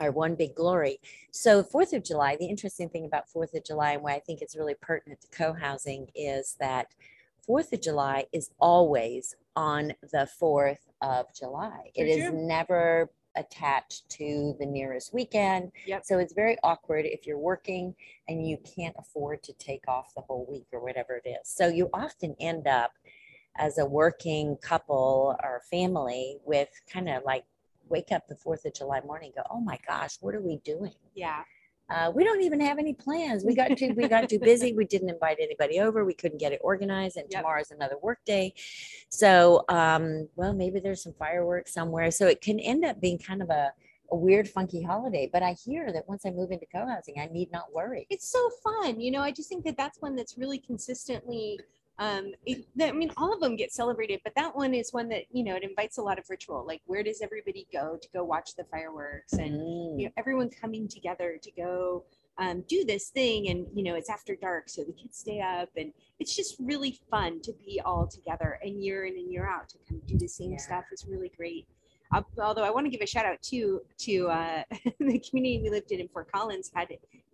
Our 0.00 0.10
one 0.10 0.34
big 0.34 0.54
glory. 0.54 0.98
So 1.30 1.62
Fourth 1.62 1.92
of 1.92 2.02
July. 2.02 2.36
The 2.36 2.46
interesting 2.46 2.88
thing 2.88 3.04
about 3.04 3.28
Fourth 3.28 3.54
of 3.54 3.64
July 3.64 3.92
and 3.92 4.02
why 4.02 4.14
I 4.14 4.20
think 4.20 4.42
it's 4.42 4.56
really 4.56 4.74
pertinent 4.80 5.20
to 5.20 5.28
co-housing 5.28 6.08
is 6.14 6.56
that 6.58 6.88
Fourth 7.46 7.72
of 7.72 7.80
July 7.80 8.24
is 8.32 8.50
always 8.58 9.36
on 9.54 9.92
the 10.12 10.26
Fourth 10.38 10.88
of 11.00 11.26
July. 11.34 11.90
It 11.94 12.08
is 12.08 12.32
never 12.32 13.10
attached 13.36 14.08
to 14.08 14.54
the 14.58 14.66
nearest 14.66 15.12
weekend. 15.12 15.72
Yep. 15.86 16.04
So 16.04 16.18
it's 16.18 16.32
very 16.32 16.56
awkward 16.62 17.04
if 17.04 17.26
you're 17.26 17.38
working 17.38 17.94
and 18.28 18.46
you 18.46 18.58
can't 18.76 18.94
afford 18.98 19.42
to 19.44 19.52
take 19.54 19.86
off 19.88 20.14
the 20.14 20.22
whole 20.22 20.46
week 20.48 20.66
or 20.72 20.80
whatever 20.80 21.20
it 21.24 21.28
is. 21.28 21.48
So 21.48 21.68
you 21.68 21.90
often 21.92 22.34
end 22.40 22.66
up 22.66 22.92
as 23.56 23.78
a 23.78 23.84
working 23.84 24.56
couple 24.62 25.36
or 25.42 25.62
family 25.70 26.38
with 26.44 26.68
kind 26.90 27.08
of 27.08 27.22
like 27.24 27.44
wake 27.88 28.12
up 28.12 28.26
the 28.26 28.34
4th 28.36 28.64
of 28.64 28.74
July 28.74 29.00
morning 29.02 29.32
and 29.34 29.44
go, 29.44 29.50
oh 29.54 29.60
my 29.60 29.78
gosh, 29.86 30.16
what 30.20 30.34
are 30.34 30.40
we 30.40 30.56
doing? 30.64 30.94
Yeah. 31.14 31.42
Uh, 31.90 32.10
we 32.14 32.24
don't 32.24 32.40
even 32.42 32.60
have 32.60 32.78
any 32.78 32.94
plans. 32.94 33.44
We 33.44 33.54
got 33.54 33.76
too 33.76 33.92
we 33.94 34.08
got 34.08 34.26
too 34.30 34.38
busy. 34.38 34.72
We 34.72 34.86
didn't 34.86 35.10
invite 35.10 35.36
anybody 35.38 35.80
over. 35.80 36.02
We 36.04 36.14
couldn't 36.14 36.38
get 36.38 36.50
it 36.52 36.60
organized, 36.64 37.18
and 37.18 37.26
Yep. 37.30 37.40
tomorrow's 37.42 37.70
another 37.72 37.98
work 38.02 38.20
day. 38.24 38.54
So, 39.10 39.64
um, 39.68 40.26
well, 40.34 40.54
maybe 40.54 40.80
there's 40.80 41.02
some 41.02 41.12
fireworks 41.18 41.74
somewhere. 41.74 42.10
So 42.10 42.26
it 42.26 42.40
can 42.40 42.58
end 42.58 42.86
up 42.86 43.02
being 43.02 43.18
kind 43.18 43.42
of 43.42 43.50
a, 43.50 43.70
a 44.10 44.16
weird, 44.16 44.48
funky 44.48 44.82
holiday. 44.82 45.28
But 45.30 45.42
I 45.42 45.52
hear 45.52 45.92
that 45.92 46.08
once 46.08 46.24
I 46.24 46.30
move 46.30 46.52
into 46.52 46.64
co-housing, 46.74 47.16
I 47.20 47.26
need 47.26 47.52
not 47.52 47.66
worry. 47.74 48.06
it's 48.08 48.28
so 48.32 48.48
fun 48.62 48.98
you 49.00 49.10
know 49.10 49.20
i 49.20 49.30
just 49.30 49.48
think 49.48 49.64
that 49.64 49.76
that's 49.76 50.00
one 50.00 50.14
that's 50.16 50.38
really 50.38 50.58
consistently 50.58 51.58
um 51.98 52.32
it, 52.44 52.64
i 52.82 52.90
mean 52.90 53.10
all 53.16 53.32
of 53.32 53.40
them 53.40 53.54
get 53.54 53.72
celebrated 53.72 54.20
but 54.24 54.34
that 54.34 54.54
one 54.56 54.74
is 54.74 54.92
one 54.92 55.08
that 55.08 55.22
you 55.30 55.44
know 55.44 55.54
it 55.54 55.62
invites 55.62 55.98
a 55.98 56.02
lot 56.02 56.18
of 56.18 56.28
ritual 56.28 56.64
like 56.66 56.82
where 56.86 57.02
does 57.04 57.20
everybody 57.22 57.66
go 57.72 57.96
to 58.00 58.08
go 58.12 58.24
watch 58.24 58.54
the 58.56 58.64
fireworks 58.64 59.32
and 59.34 59.54
Mm. 59.54 59.98
you 60.00 60.06
know 60.06 60.12
everyone 60.16 60.50
coming 60.50 60.88
together 60.88 61.38
to 61.40 61.50
go 61.52 62.04
um, 62.38 62.64
do 62.68 62.84
this 62.84 63.10
thing 63.10 63.48
and 63.48 63.66
you 63.76 63.84
know 63.84 63.94
it's 63.94 64.10
after 64.10 64.34
dark 64.34 64.68
so 64.68 64.82
the 64.82 64.92
kids 64.92 65.18
stay 65.18 65.40
up 65.40 65.68
and 65.76 65.92
it's 66.18 66.34
just 66.34 66.56
really 66.58 66.98
fun 67.10 67.40
to 67.42 67.52
be 67.64 67.80
all 67.84 68.08
together 68.08 68.58
and 68.64 68.82
year 68.82 69.04
in 69.04 69.14
and 69.16 69.30
year 69.32 69.48
out 69.48 69.68
to 69.68 69.78
kind 69.88 70.00
of 70.02 70.06
do 70.08 70.18
the 70.18 70.26
same 70.26 70.50
Yeah. 70.52 70.58
stuff 70.58 70.84
is 70.92 71.06
really 71.06 71.30
great 71.36 71.68
although 72.42 72.64
i 72.64 72.70
want 72.70 72.84
to 72.86 72.90
give 72.90 73.00
a 73.00 73.06
shout 73.06 73.26
out 73.26 73.40
to 73.42 73.80
to 73.98 74.28
uh, 74.28 74.62
the 75.00 75.18
community 75.18 75.60
we 75.62 75.70
lived 75.70 75.90
in 75.92 76.00
in 76.00 76.08
fort 76.08 76.30
collins 76.32 76.70
had 76.74 76.88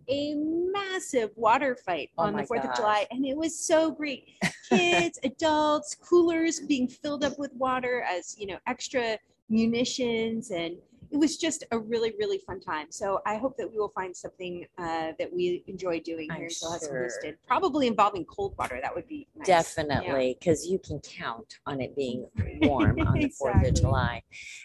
a 0.09 0.33
massive 0.35 1.29
water 1.35 1.77
fight 1.85 2.09
Oh 2.17 2.23
on 2.23 2.35
the 2.35 2.43
fourth 2.43 2.65
of 2.65 2.75
july 2.75 3.05
and 3.11 3.25
it 3.25 3.37
was 3.37 3.57
so 3.57 3.91
great. 3.91 4.29
Kids 4.69 5.19
adults 5.23 5.95
coolers 5.95 6.59
being 6.59 6.87
filled 6.87 7.23
up 7.23 7.37
with 7.37 7.53
water 7.53 8.03
as 8.09 8.35
you 8.37 8.47
know 8.47 8.57
extra 8.67 9.17
munitions 9.49 10.51
and 10.51 10.77
it 11.11 11.17
was 11.17 11.37
just 11.37 11.63
a 11.71 11.79
really 11.79 12.13
really 12.19 12.39
fun 12.45 12.59
time 12.59 12.87
so 12.89 13.19
i 13.25 13.37
hope 13.37 13.55
that 13.57 13.69
we 13.69 13.77
will 13.77 13.91
find 13.95 14.15
something 14.15 14.65
uh, 14.77 15.11
that 15.19 15.31
we 15.31 15.63
enjoy 15.67 15.99
doing 15.99 16.29
I'm 16.31 16.37
here 16.37 16.47
in 16.47 16.53
co-housing 16.61 16.89
sure. 16.89 17.01
Houston. 17.01 17.37
probably 17.47 17.87
involving 17.87 18.25
cold 18.25 18.55
water 18.57 18.79
that 18.81 18.93
would 18.95 19.07
be 19.07 19.27
nice. 19.35 19.47
Definitely, 19.47 20.37
because 20.39 20.67
you 20.67 20.79
can 20.79 20.99
count 20.99 21.59
on 21.65 21.81
it 21.81 21.95
being 21.95 22.27
warm 22.61 22.99
on 23.01 23.19
the 23.19 23.29
Fourth 23.29 23.65
of 23.65 23.73
July. 23.73 24.23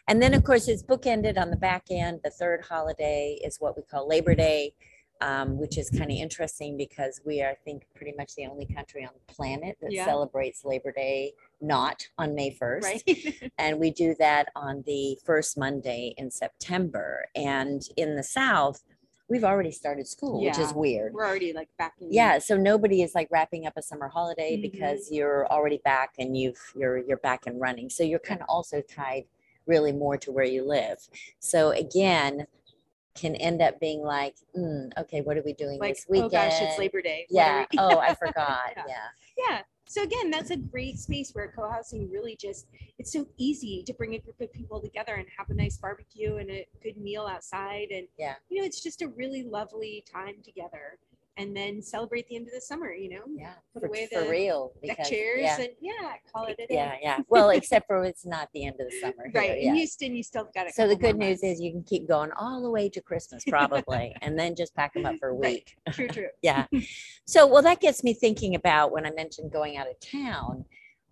And 0.09 0.21
then, 0.23 0.35
of 0.35 0.45
course, 0.45 0.69
it's 0.69 0.83
bookended 0.83 1.39
on 1.39 1.51
the 1.51 1.57
back 1.57 1.85
end. 1.91 2.21
The 2.25 2.31
third 2.31 2.65
holiday 2.65 3.39
is 3.45 3.59
what 3.59 3.77
we 3.77 3.83
call 3.83 4.09
Labor 4.09 4.35
Day, 4.35 4.73
um, 5.21 5.59
which 5.59 5.79
is 5.79 5.91
kind 5.91 6.11
of 6.11 6.17
interesting 6.17 6.77
because 6.77 7.21
we 7.25 7.43
are, 7.43 7.51
I 7.51 7.55
think, 7.55 7.87
pretty 7.95 8.13
much 8.17 8.35
the 8.35 8.47
only 8.47 8.67
country 8.67 9.05
on 9.05 9.11
the 9.15 9.33
planet 9.33 9.77
that 9.81 9.93
Yeah. 9.93 10.05
celebrates 10.05 10.65
Labor 10.65 10.93
Day 10.93 11.33
not 11.61 12.07
on 12.19 12.35
May 12.35 12.51
1st. 12.51 12.83
right 12.83 13.53
And 13.59 13.79
we 13.81 13.91
do 13.91 14.15
that 14.19 14.49
on 14.55 14.83
the 14.87 15.19
first 15.25 15.57
Monday 15.57 16.15
in 16.19 16.31
September. 16.31 17.27
And 17.35 17.83
in 17.97 18.17
the 18.17 18.23
South, 18.23 18.83
we've 19.29 19.45
already 19.45 19.73
started 19.73 20.07
school, 20.07 20.45
which 20.45 20.59
is 20.59 20.73
weird. 20.75 21.13
We're 21.15 21.27
already 21.27 21.53
like 21.53 21.69
back 21.79 21.95
in. 22.01 22.13
Yeah, 22.13 22.39
so 22.39 22.57
nobody 22.57 23.03
is 23.03 23.15
like 23.15 23.29
wrapping 23.31 23.67
up 23.67 23.73
a 23.77 23.83
summer 23.83 24.09
holiday 24.09 24.57
Mhm. 24.57 24.63
because 24.63 25.11
you're 25.11 25.47
already 25.49 25.79
back 25.79 26.15
and 26.19 26.37
you've 26.37 26.61
you're 26.77 26.99
you're 26.99 27.17
back 27.17 27.47
and 27.47 27.61
running. 27.61 27.91
So 27.91 28.05
you're 28.05 28.21
kind 28.21 28.41
of 28.41 28.47
also 28.49 28.81
tied 28.83 29.25
really 29.67 29.91
more 29.93 30.17
to 30.19 30.31
where 30.31 30.45
you 30.45 30.63
live. 30.65 30.99
So 31.41 31.71
again, 31.71 32.47
can 33.17 33.35
end 33.37 33.63
up 33.63 33.81
being 33.81 34.03
like, 34.03 34.35
mm, 34.57 34.91
okay, 34.99 35.21
what 35.23 35.37
are 35.37 35.43
we 35.43 35.53
doing 35.55 35.79
Like, 35.81 35.95
this 35.97 36.07
weekend? 36.09 36.27
oh 36.35 36.37
gosh, 36.37 36.61
it's 36.61 36.79
Labor 36.79 37.03
Day. 37.03 37.27
Yeah. 37.31 37.65
oh, 37.79 37.99
I 37.99 38.15
forgot. 38.27 38.61
Yeah. 38.77 38.85
yeah. 38.87 38.95
yeah. 39.49 39.61
So 39.89 40.03
again, 40.03 40.33
that's 40.33 40.51
a 40.51 40.57
great 40.57 40.99
space 40.99 41.31
where 41.33 41.53
co-housing 41.55 42.11
really 42.11 42.37
just 42.41 42.67
it's 42.99 43.13
so 43.13 43.25
easy 43.37 43.85
to 43.85 43.95
bring 43.95 44.15
a 44.15 44.19
group 44.19 44.41
of 44.41 44.53
people 44.53 44.81
together 44.81 45.15
and 45.15 45.27
have 45.39 45.49
a 45.51 45.55
nice 45.55 45.77
barbecue 45.77 46.37
and 46.37 46.51
a 46.51 46.67
good 46.83 46.97
meal 46.97 47.25
outside 47.27 47.89
and 47.93 48.09
Yeah. 48.19 48.35
you 48.49 48.61
know 48.61 48.67
it's 48.67 48.83
just 48.83 49.01
a 49.03 49.09
really 49.09 49.45
lovely 49.45 50.05
time 50.13 50.37
together 50.45 50.99
and 51.39 51.55
then 51.57 51.83
celebrate 51.83 52.27
the 52.29 52.37
end 52.37 52.47
of 52.47 52.55
the 52.55 52.61
summer, 52.61 52.93
you 52.93 53.11
know. 53.11 53.23
Yeah. 53.29 53.53
Put 53.75 53.83
For, 53.83 53.89
away 53.89 54.09
for 54.13 54.21
the 54.23 54.31
real. 54.31 54.73
Deck 54.85 54.97
because- 54.97 55.11
chairs 55.11 55.41
yeah. 55.43 55.61
and 55.61 55.69
yeah, 55.81 56.13
call 56.35 56.47
it 56.47 56.53
a 56.59 56.67
day. 56.67 56.75
yeah, 56.75 56.95
yeah. 57.03 57.19
Well, 57.29 57.51
except 57.59 57.87
for 57.87 58.05
it's 58.05 58.25
not 58.25 58.49
the 58.55 58.65
end 58.65 58.77
of 58.81 58.91
the 58.91 58.97
summer. 59.01 59.31
Right. 59.35 59.51
Here, 59.51 59.55
In 59.57 59.67
yeah. 59.69 59.75
Houston, 59.75 60.15
you 60.17 60.23
still 60.23 60.49
got 60.55 60.67
it. 60.67 60.75
So 60.75 60.89
the 60.89 60.97
good 60.97 61.17
news 61.17 61.43
is 61.43 61.61
you 61.61 61.71
can 61.73 61.83
keep 61.83 62.09
going 62.09 62.31
all 62.39 62.63
the 62.63 62.71
way 62.71 62.89
to 62.89 63.01
Christmas 63.01 63.45
probably, 63.49 64.15
and 64.23 64.39
then 64.39 64.55
just 64.57 64.75
pack 64.75 64.95
them 64.95 65.05
up 65.07 65.17
for 65.21 65.29
a 65.29 65.35
Right. 65.35 65.63
week. 65.87 65.95
true, 65.95 66.09
true. 66.09 66.29
yeah. 66.43 66.67
So, 67.27 67.47
well, 67.47 67.63
that 67.63 67.81
gets 67.81 68.03
me 68.03 68.15
thinking 68.15 68.55
about 68.55 68.93
when 68.93 69.05
I 69.07 69.11
mentioned 69.11 69.53
going 69.53 69.77
out 69.77 69.87
of 69.89 69.99
town. 70.01 70.65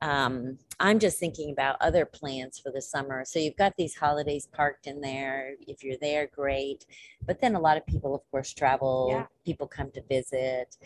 Um, 0.02 0.58
I'm 0.80 0.98
just 0.98 1.18
thinking 1.18 1.50
about 1.50 1.76
other 1.80 2.04
plans 2.04 2.58
for 2.58 2.70
the 2.70 2.82
summer. 2.82 3.24
So 3.24 3.38
you've 3.38 3.56
got 3.56 3.74
these 3.76 3.94
holidays 3.94 4.46
parked 4.52 4.86
in 4.86 5.00
there. 5.00 5.54
If 5.66 5.82
you're 5.82 5.96
there, 6.00 6.26
great. 6.26 6.84
But 7.26 7.40
then 7.40 7.54
a 7.54 7.60
lot 7.60 7.76
of 7.76 7.86
people, 7.86 8.14
of 8.14 8.20
course, 8.30 8.52
travel. 8.52 9.08
Yeah. 9.10 9.26
People 9.46 9.66
come 9.66 9.90
to 9.92 10.02
visit, 10.02 10.76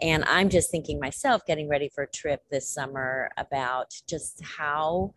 and 0.00 0.24
I'm 0.24 0.48
just 0.48 0.70
thinking 0.70 1.00
myself, 1.00 1.44
getting 1.46 1.68
ready 1.68 1.88
for 1.88 2.04
a 2.04 2.10
trip 2.10 2.42
this 2.50 2.68
summer 2.68 3.30
about 3.36 3.94
just 4.06 4.42
how 4.42 5.12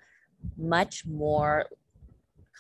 much 0.58 1.06
more 1.06 1.66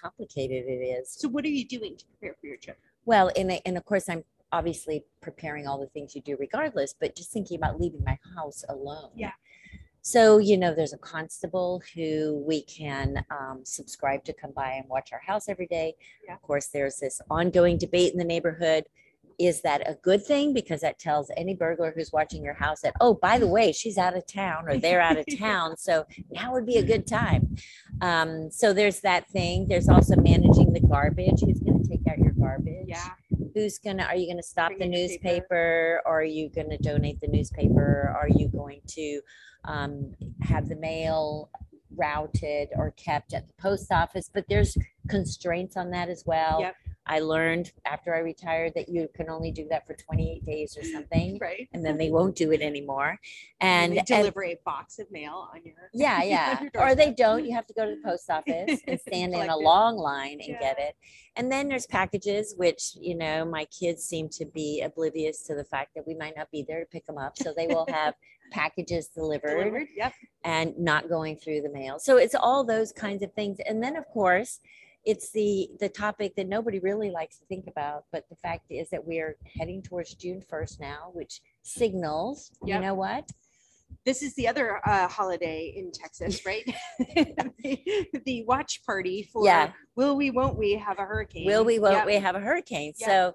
complicated 0.02 0.66
it 0.68 0.84
is 0.84 1.16
So 1.18 1.28
what 1.30 1.46
are 1.46 1.50
you 1.50 1.66
doing 1.68 1.96
to 1.98 2.06
prepare 2.06 2.36
for 2.40 2.48
your 2.48 2.58
trip? 2.58 2.78
well, 3.06 3.32
and 3.36 3.60
and 3.66 3.78
of 3.78 3.86
course, 3.86 4.10
I'm 4.10 4.24
obviously 4.52 5.04
preparing 5.22 5.68
all 5.68 5.80
the 5.80 5.88
things 5.88 6.16
you 6.16 6.22
do 6.22 6.38
regardless, 6.40 6.96
but 7.00 7.16
just 7.16 7.32
thinking 7.32 7.58
about 7.58 7.80
leaving 7.80 8.04
my 8.06 8.18
house 8.36 8.64
alone. 8.70 9.10
Yeah. 9.16 9.32
So 10.06 10.38
you 10.38 10.56
know, 10.56 10.72
there's 10.72 10.94
a 10.94 11.00
constable 11.00 11.82
who 11.96 12.44
we 12.48 12.62
can 12.62 13.26
um, 13.32 13.62
subscribe 13.64 14.24
to 14.26 14.34
come 14.34 14.52
by 14.52 14.74
and 14.74 14.88
watch 14.88 15.10
our 15.12 15.22
house 15.26 15.50
every 15.50 15.66
day. 15.66 15.96
Yeah. 16.28 16.36
Of 16.36 16.44
course, 16.44 16.68
there's 16.68 16.98
this 16.98 17.20
ongoing 17.32 17.80
debate 17.80 18.14
in 18.14 18.20
the 18.20 18.24
neighborhood. 18.24 18.86
Is 19.40 19.64
that 19.64 19.82
a 19.90 19.96
good 19.96 20.24
thing? 20.24 20.54
Because 20.54 20.82
that 20.82 21.00
tells 21.00 21.32
any 21.36 21.56
burglar 21.56 21.92
who's 21.92 22.12
watching 22.14 22.44
your 22.44 22.54
house 22.54 22.82
that, 22.82 22.94
oh, 23.02 23.16
by 23.16 23.40
the 23.40 23.48
way, 23.48 23.72
she's 23.72 23.98
out 23.98 24.16
of 24.16 24.28
town 24.28 24.70
or 24.70 24.78
they're 24.78 25.02
out 25.02 25.18
of 25.18 25.26
town. 25.40 25.76
So 25.76 26.06
now 26.30 26.54
would 26.54 26.68
be 26.68 26.78
a 26.78 26.86
good 26.86 27.08
time. 27.08 27.56
Um, 28.00 28.52
so 28.52 28.74
there's 28.74 29.00
that 29.02 29.28
thing. 29.32 29.68
There's 29.68 29.90
also 29.90 30.16
managing 30.18 30.72
the 30.72 30.82
garbage. 30.82 31.42
Who's 31.44 31.62
going 31.62 31.82
to 31.82 31.90
take 31.90 32.08
out 32.08 32.20
your 32.20 32.34
garbage? 32.34 32.86
Yeah. 32.90 33.10
Who's 33.56 33.80
gonna 33.80 34.04
are 34.04 34.16
you 34.16 34.28
gonna 34.28 34.44
stop 34.44 34.74
the 34.78 34.86
newspaper? 34.86 36.02
Or 36.06 36.20
are 36.20 36.24
you 36.24 36.50
gonna 36.50 36.78
donate 36.78 37.20
the 37.22 37.28
newspaper? 37.28 38.14
Are 38.16 38.28
you 38.30 38.50
going 38.50 38.82
to 38.88 39.22
um, 39.64 40.14
have 40.42 40.68
the 40.68 40.76
mail 40.76 41.50
routed 41.96 42.68
or 42.76 42.92
kept 42.92 43.34
at 43.34 43.48
the 43.48 43.54
post 43.54 43.92
office? 43.92 44.30
But 44.32 44.46
there's 44.50 44.78
constraints 45.08 45.78
on 45.78 45.90
that 45.92 46.10
as 46.10 46.24
well. 46.28 46.60
Yep. 46.60 46.76
I 47.08 47.20
learned 47.20 47.72
after 47.86 48.16
i 48.16 48.20
retired 48.20 48.74
that 48.76 48.90
you 48.90 49.08
can 49.16 49.30
only 49.30 49.52
do 49.52 49.68
that 49.70 49.86
for 49.86 49.94
28 49.94 50.46
days 50.46 50.78
or 50.78 50.84
something 50.84 51.38
Right. 51.40 51.68
and 51.74 51.86
then 51.86 51.98
they 51.98 52.10
won't 52.10 52.36
do 52.36 52.52
it 52.52 52.62
anymore 52.62 53.20
and, 53.62 53.94
they 53.94 53.98
and 54.00 54.08
deliver 54.08 54.44
a 54.44 54.58
box 54.66 55.00
of 55.00 55.10
mail 55.12 55.50
on 55.54 55.62
your 55.64 55.76
yeah, 55.94 56.24
yeah. 56.24 56.62
your 56.74 56.84
Or 56.84 56.96
they 56.96 57.12
don't. 57.12 57.46
You 57.46 57.56
have 57.56 57.66
to 57.68 57.74
go 57.74 57.86
to 57.86 57.96
the 57.96 58.02
post 58.04 58.30
office 58.30 58.82
and 58.88 59.00
stand 59.08 59.34
in 59.34 59.50
a 59.50 59.58
long 59.58 59.98
line 59.98 60.40
and 60.46 60.58
get 60.60 60.78
it. 60.80 60.96
And 61.38 61.52
then 61.52 61.68
there's 61.68 61.86
packages, 61.88 62.54
which, 62.58 62.96
you 63.00 63.16
know, 63.16 63.46
my 63.46 63.66
kids 63.66 64.04
seem 64.04 64.30
to 64.30 64.46
be 64.46 64.82
oblivious 64.82 65.44
to 65.44 65.56
the 65.56 65.64
fact 65.64 65.92
that 65.96 66.06
we 66.08 66.16
might 66.16 66.36
not 66.36 66.50
be 66.52 66.64
there 66.68 66.80
to 66.80 66.86
pick 66.86 67.06
them 67.06 67.18
up. 67.18 67.38
So 67.38 67.54
they 67.56 67.68
will 67.68 67.86
have 67.90 68.14
packages 68.52 69.08
delivered, 69.08 69.58
delivered. 69.58 69.88
Yep. 69.96 70.14
and 70.44 70.78
not 70.78 71.10
going 71.10 71.38
through 71.38 71.62
the 71.62 71.72
mail. 71.72 71.98
So 72.00 72.18
it's 72.18 72.36
all 72.36 72.64
those 72.64 72.92
kinds 72.92 73.24
of 73.24 73.34
things. 73.34 73.58
And 73.68 73.82
then, 73.84 73.96
of 73.96 74.06
course, 74.08 74.60
it's 75.06 75.32
the 75.32 75.70
the 75.80 75.90
topic 75.90 76.36
that 76.36 76.48
nobody 76.48 76.80
really 76.80 77.12
likes 77.12 77.38
to 77.38 77.46
think 77.46 77.66
about, 77.68 78.06
but 78.12 78.26
the 78.30 78.36
fact 78.36 78.66
is 78.72 78.90
that 78.90 79.06
we 79.06 79.20
are 79.20 79.36
heading 79.58 79.82
towards 79.82 80.16
June 80.16 80.42
1st 80.52 80.80
now, 80.80 81.12
which 81.14 81.42
signals, 81.64 82.52
you 82.66 82.80
know 82.80 82.96
what? 82.96 83.30
This 84.04 84.22
is 84.24 84.34
the 84.36 84.48
other 84.48 84.82
uh, 84.86 85.08
holiday 85.08 85.74
in 85.76 85.92
Texas, 85.92 86.46
right? 86.46 86.64
the, 87.00 88.08
the 88.26 88.44
watch 88.46 88.82
party 88.86 89.30
for 89.32 89.46
Yeah. 89.46 89.72
will 89.96 90.16
we, 90.16 90.32
won't 90.32 90.58
we 90.58 90.74
have 90.74 91.00
a 91.00 91.06
hurricane? 91.06 91.46
Will 91.46 91.64
we, 91.64 91.80
won't 91.80 91.96
Yep. 91.96 92.06
we 92.06 92.16
have 92.16 92.36
a 92.36 92.40
hurricane? 92.40 92.94
Yep. 92.98 93.10
So, 93.10 93.34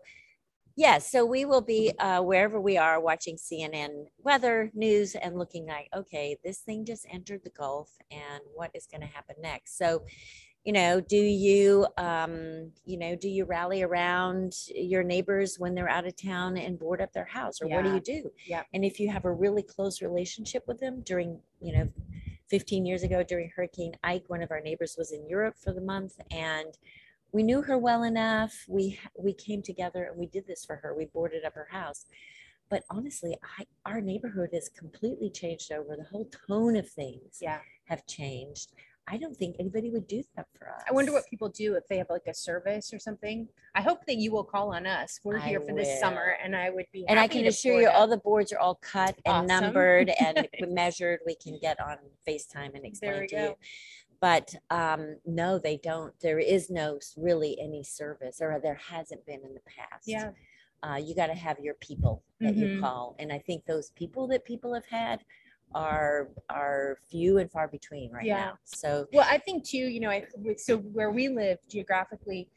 yes, 0.76 1.10
so 1.10 1.24
we 1.24 1.44
will 1.44 1.60
be 1.60 1.92
uh, 1.98 2.22
wherever 2.22 2.60
we 2.60 2.76
are 2.76 3.00
watching 3.00 3.36
CNN 3.36 4.06
weather 4.18 4.70
news 4.74 5.14
and 5.14 5.38
looking 5.38 5.66
like, 5.66 5.88
okay, 5.94 6.36
this 6.44 6.58
thing 6.58 6.84
just 6.84 7.06
entered 7.10 7.40
the 7.42 7.50
Gulf 7.50 7.90
and 8.10 8.42
what 8.54 8.70
is 8.74 8.86
going 8.86 9.00
to 9.00 9.06
happen 9.08 9.36
next? 9.40 9.76
So, 9.78 10.04
you 10.64 10.72
know, 10.74 11.00
do 11.00 11.16
you, 11.16 11.86
um, 11.96 12.70
you 12.84 12.98
know, 12.98 13.16
do 13.16 13.28
you 13.28 13.44
rally 13.46 13.82
around 13.82 14.54
your 14.74 15.02
neighbors 15.02 15.58
when 15.58 15.74
they're 15.74 15.88
out 15.88 16.06
of 16.06 16.14
town 16.16 16.56
and 16.58 16.78
board 16.78 17.00
up 17.00 17.12
their 17.12 17.24
house, 17.24 17.62
or 17.62 17.68
what 17.68 17.82
do 17.84 17.92
you 17.94 18.00
do? 18.00 18.30
yeah 18.46 18.62
And 18.74 18.84
if 18.84 19.00
you 19.00 19.08
have 19.10 19.24
a 19.24 19.32
really 19.32 19.62
close 19.62 20.02
relationship 20.02 20.64
with 20.68 20.78
them 20.78 21.00
during, 21.02 21.40
you 21.60 21.72
know, 21.72 21.88
15 22.50 22.84
years 22.84 23.02
ago 23.04 23.22
during 23.22 23.50
Hurricane 23.54 23.94
Ike, 24.04 24.24
one 24.28 24.42
of 24.42 24.50
our 24.50 24.60
neighbors 24.60 24.96
was 24.98 25.12
in 25.12 25.26
Europe 25.28 25.56
for 25.56 25.72
the 25.72 25.80
month 25.80 26.14
and 26.30 26.76
we 27.32 27.42
knew 27.44 27.62
her 27.62 27.78
well 27.78 28.02
enough. 28.02 28.64
We 28.68 28.98
we 29.16 29.32
came 29.32 29.62
together 29.62 30.02
and 30.04 30.16
we 30.18 30.26
did 30.26 30.46
this 30.48 30.64
for 30.64 30.76
her. 30.76 30.94
We 30.94 31.04
boarded 31.06 31.44
up 31.44 31.54
her 31.54 31.68
house. 31.70 32.06
But 32.68 32.82
honestly, 32.90 33.36
I 33.58 33.66
our 33.86 34.00
neighborhood 34.00 34.50
has 34.52 34.68
completely 34.68 35.30
changed 35.30 35.70
over. 35.70 35.96
The 35.96 36.04
whole 36.04 36.28
tone 36.48 36.74
of 36.76 36.88
things 36.90 37.38
Yeah. 37.40 37.60
have 37.84 38.04
changed. 38.06 38.72
I 39.12 39.16
don't 39.16 39.36
think 39.36 39.56
anybody 39.58 39.90
would 39.90 40.06
do 40.06 40.22
that 40.36 40.46
for 40.56 40.68
us. 40.68 40.82
I 40.88 40.92
wonder 40.92 41.10
what 41.12 41.26
people 41.26 41.48
do 41.48 41.74
if 41.74 41.86
they 41.88 41.98
have 41.98 42.08
like 42.10 42.26
a 42.28 42.34
service 42.34 42.92
or 42.92 43.00
something. 43.00 43.48
I 43.74 43.82
hope 43.82 44.06
that 44.06 44.16
you 44.16 44.30
will 44.30 44.44
call 44.44 44.72
on 44.72 44.86
us. 44.86 45.18
We're 45.24 45.38
I 45.38 45.48
here 45.48 45.60
for 45.60 45.74
this 45.74 45.98
summer 45.98 46.36
and 46.42 46.54
I 46.54 46.70
would 46.70 46.86
be 46.92 47.04
and 47.08 47.18
I 47.18 47.26
can 47.26 47.46
assure 47.46 47.80
you, 47.80 47.88
up. 47.88 47.94
all 47.96 48.06
the 48.06 48.18
boards 48.18 48.52
are 48.52 48.58
all 48.60 48.76
cut 48.76 49.18
and 49.26 49.50
Awesome. 49.50 49.64
numbered 49.64 50.10
and 50.20 50.46
measured. 50.68 51.20
We 51.26 51.34
can 51.34 51.58
get 51.60 51.80
on 51.80 51.96
FaceTime 52.26 52.74
and 52.74 52.84
explain 52.84 53.26
to 53.28 53.34
you. 53.36 53.42
go. 53.48 53.58
But 54.20 54.54
um, 54.70 55.16
no, 55.26 55.58
they 55.58 55.78
don't. 55.78 56.12
There 56.20 56.38
is 56.38 56.70
no 56.70 57.00
really 57.16 57.58
any 57.60 57.82
service, 57.82 58.38
or 58.40 58.60
there 58.62 58.74
hasn't 58.90 59.24
been 59.26 59.40
in 59.42 59.54
the 59.54 59.60
past. 59.60 60.06
Yeah. 60.06 60.30
uh, 60.82 60.96
you 60.96 61.14
got 61.14 61.26
to 61.28 61.34
have 61.34 61.58
your 61.58 61.74
people 61.74 62.22
that 62.40 62.54
you 62.54 62.66
Mhm. 62.66 62.80
call, 62.80 63.16
and 63.18 63.32
I 63.32 63.38
think 63.38 63.64
those 63.66 63.90
people 63.92 64.26
that 64.28 64.44
people 64.44 64.72
have 64.74 64.86
had 64.86 65.24
are 65.74 66.28
are 66.48 66.98
few 67.10 67.38
and 67.38 67.50
far 67.50 67.68
between 67.68 68.10
right 68.12 68.26
Yeah. 68.26 68.46
now. 68.46 68.58
So 68.64 69.06
Well, 69.12 69.26
I 69.28 69.38
think 69.38 69.64
too, 69.64 69.78
you 69.78 70.00
know, 70.00 70.10
I, 70.10 70.26
so 70.56 70.78
where 70.78 71.10
we 71.10 71.28
live 71.28 71.58
geographically, 71.68 72.48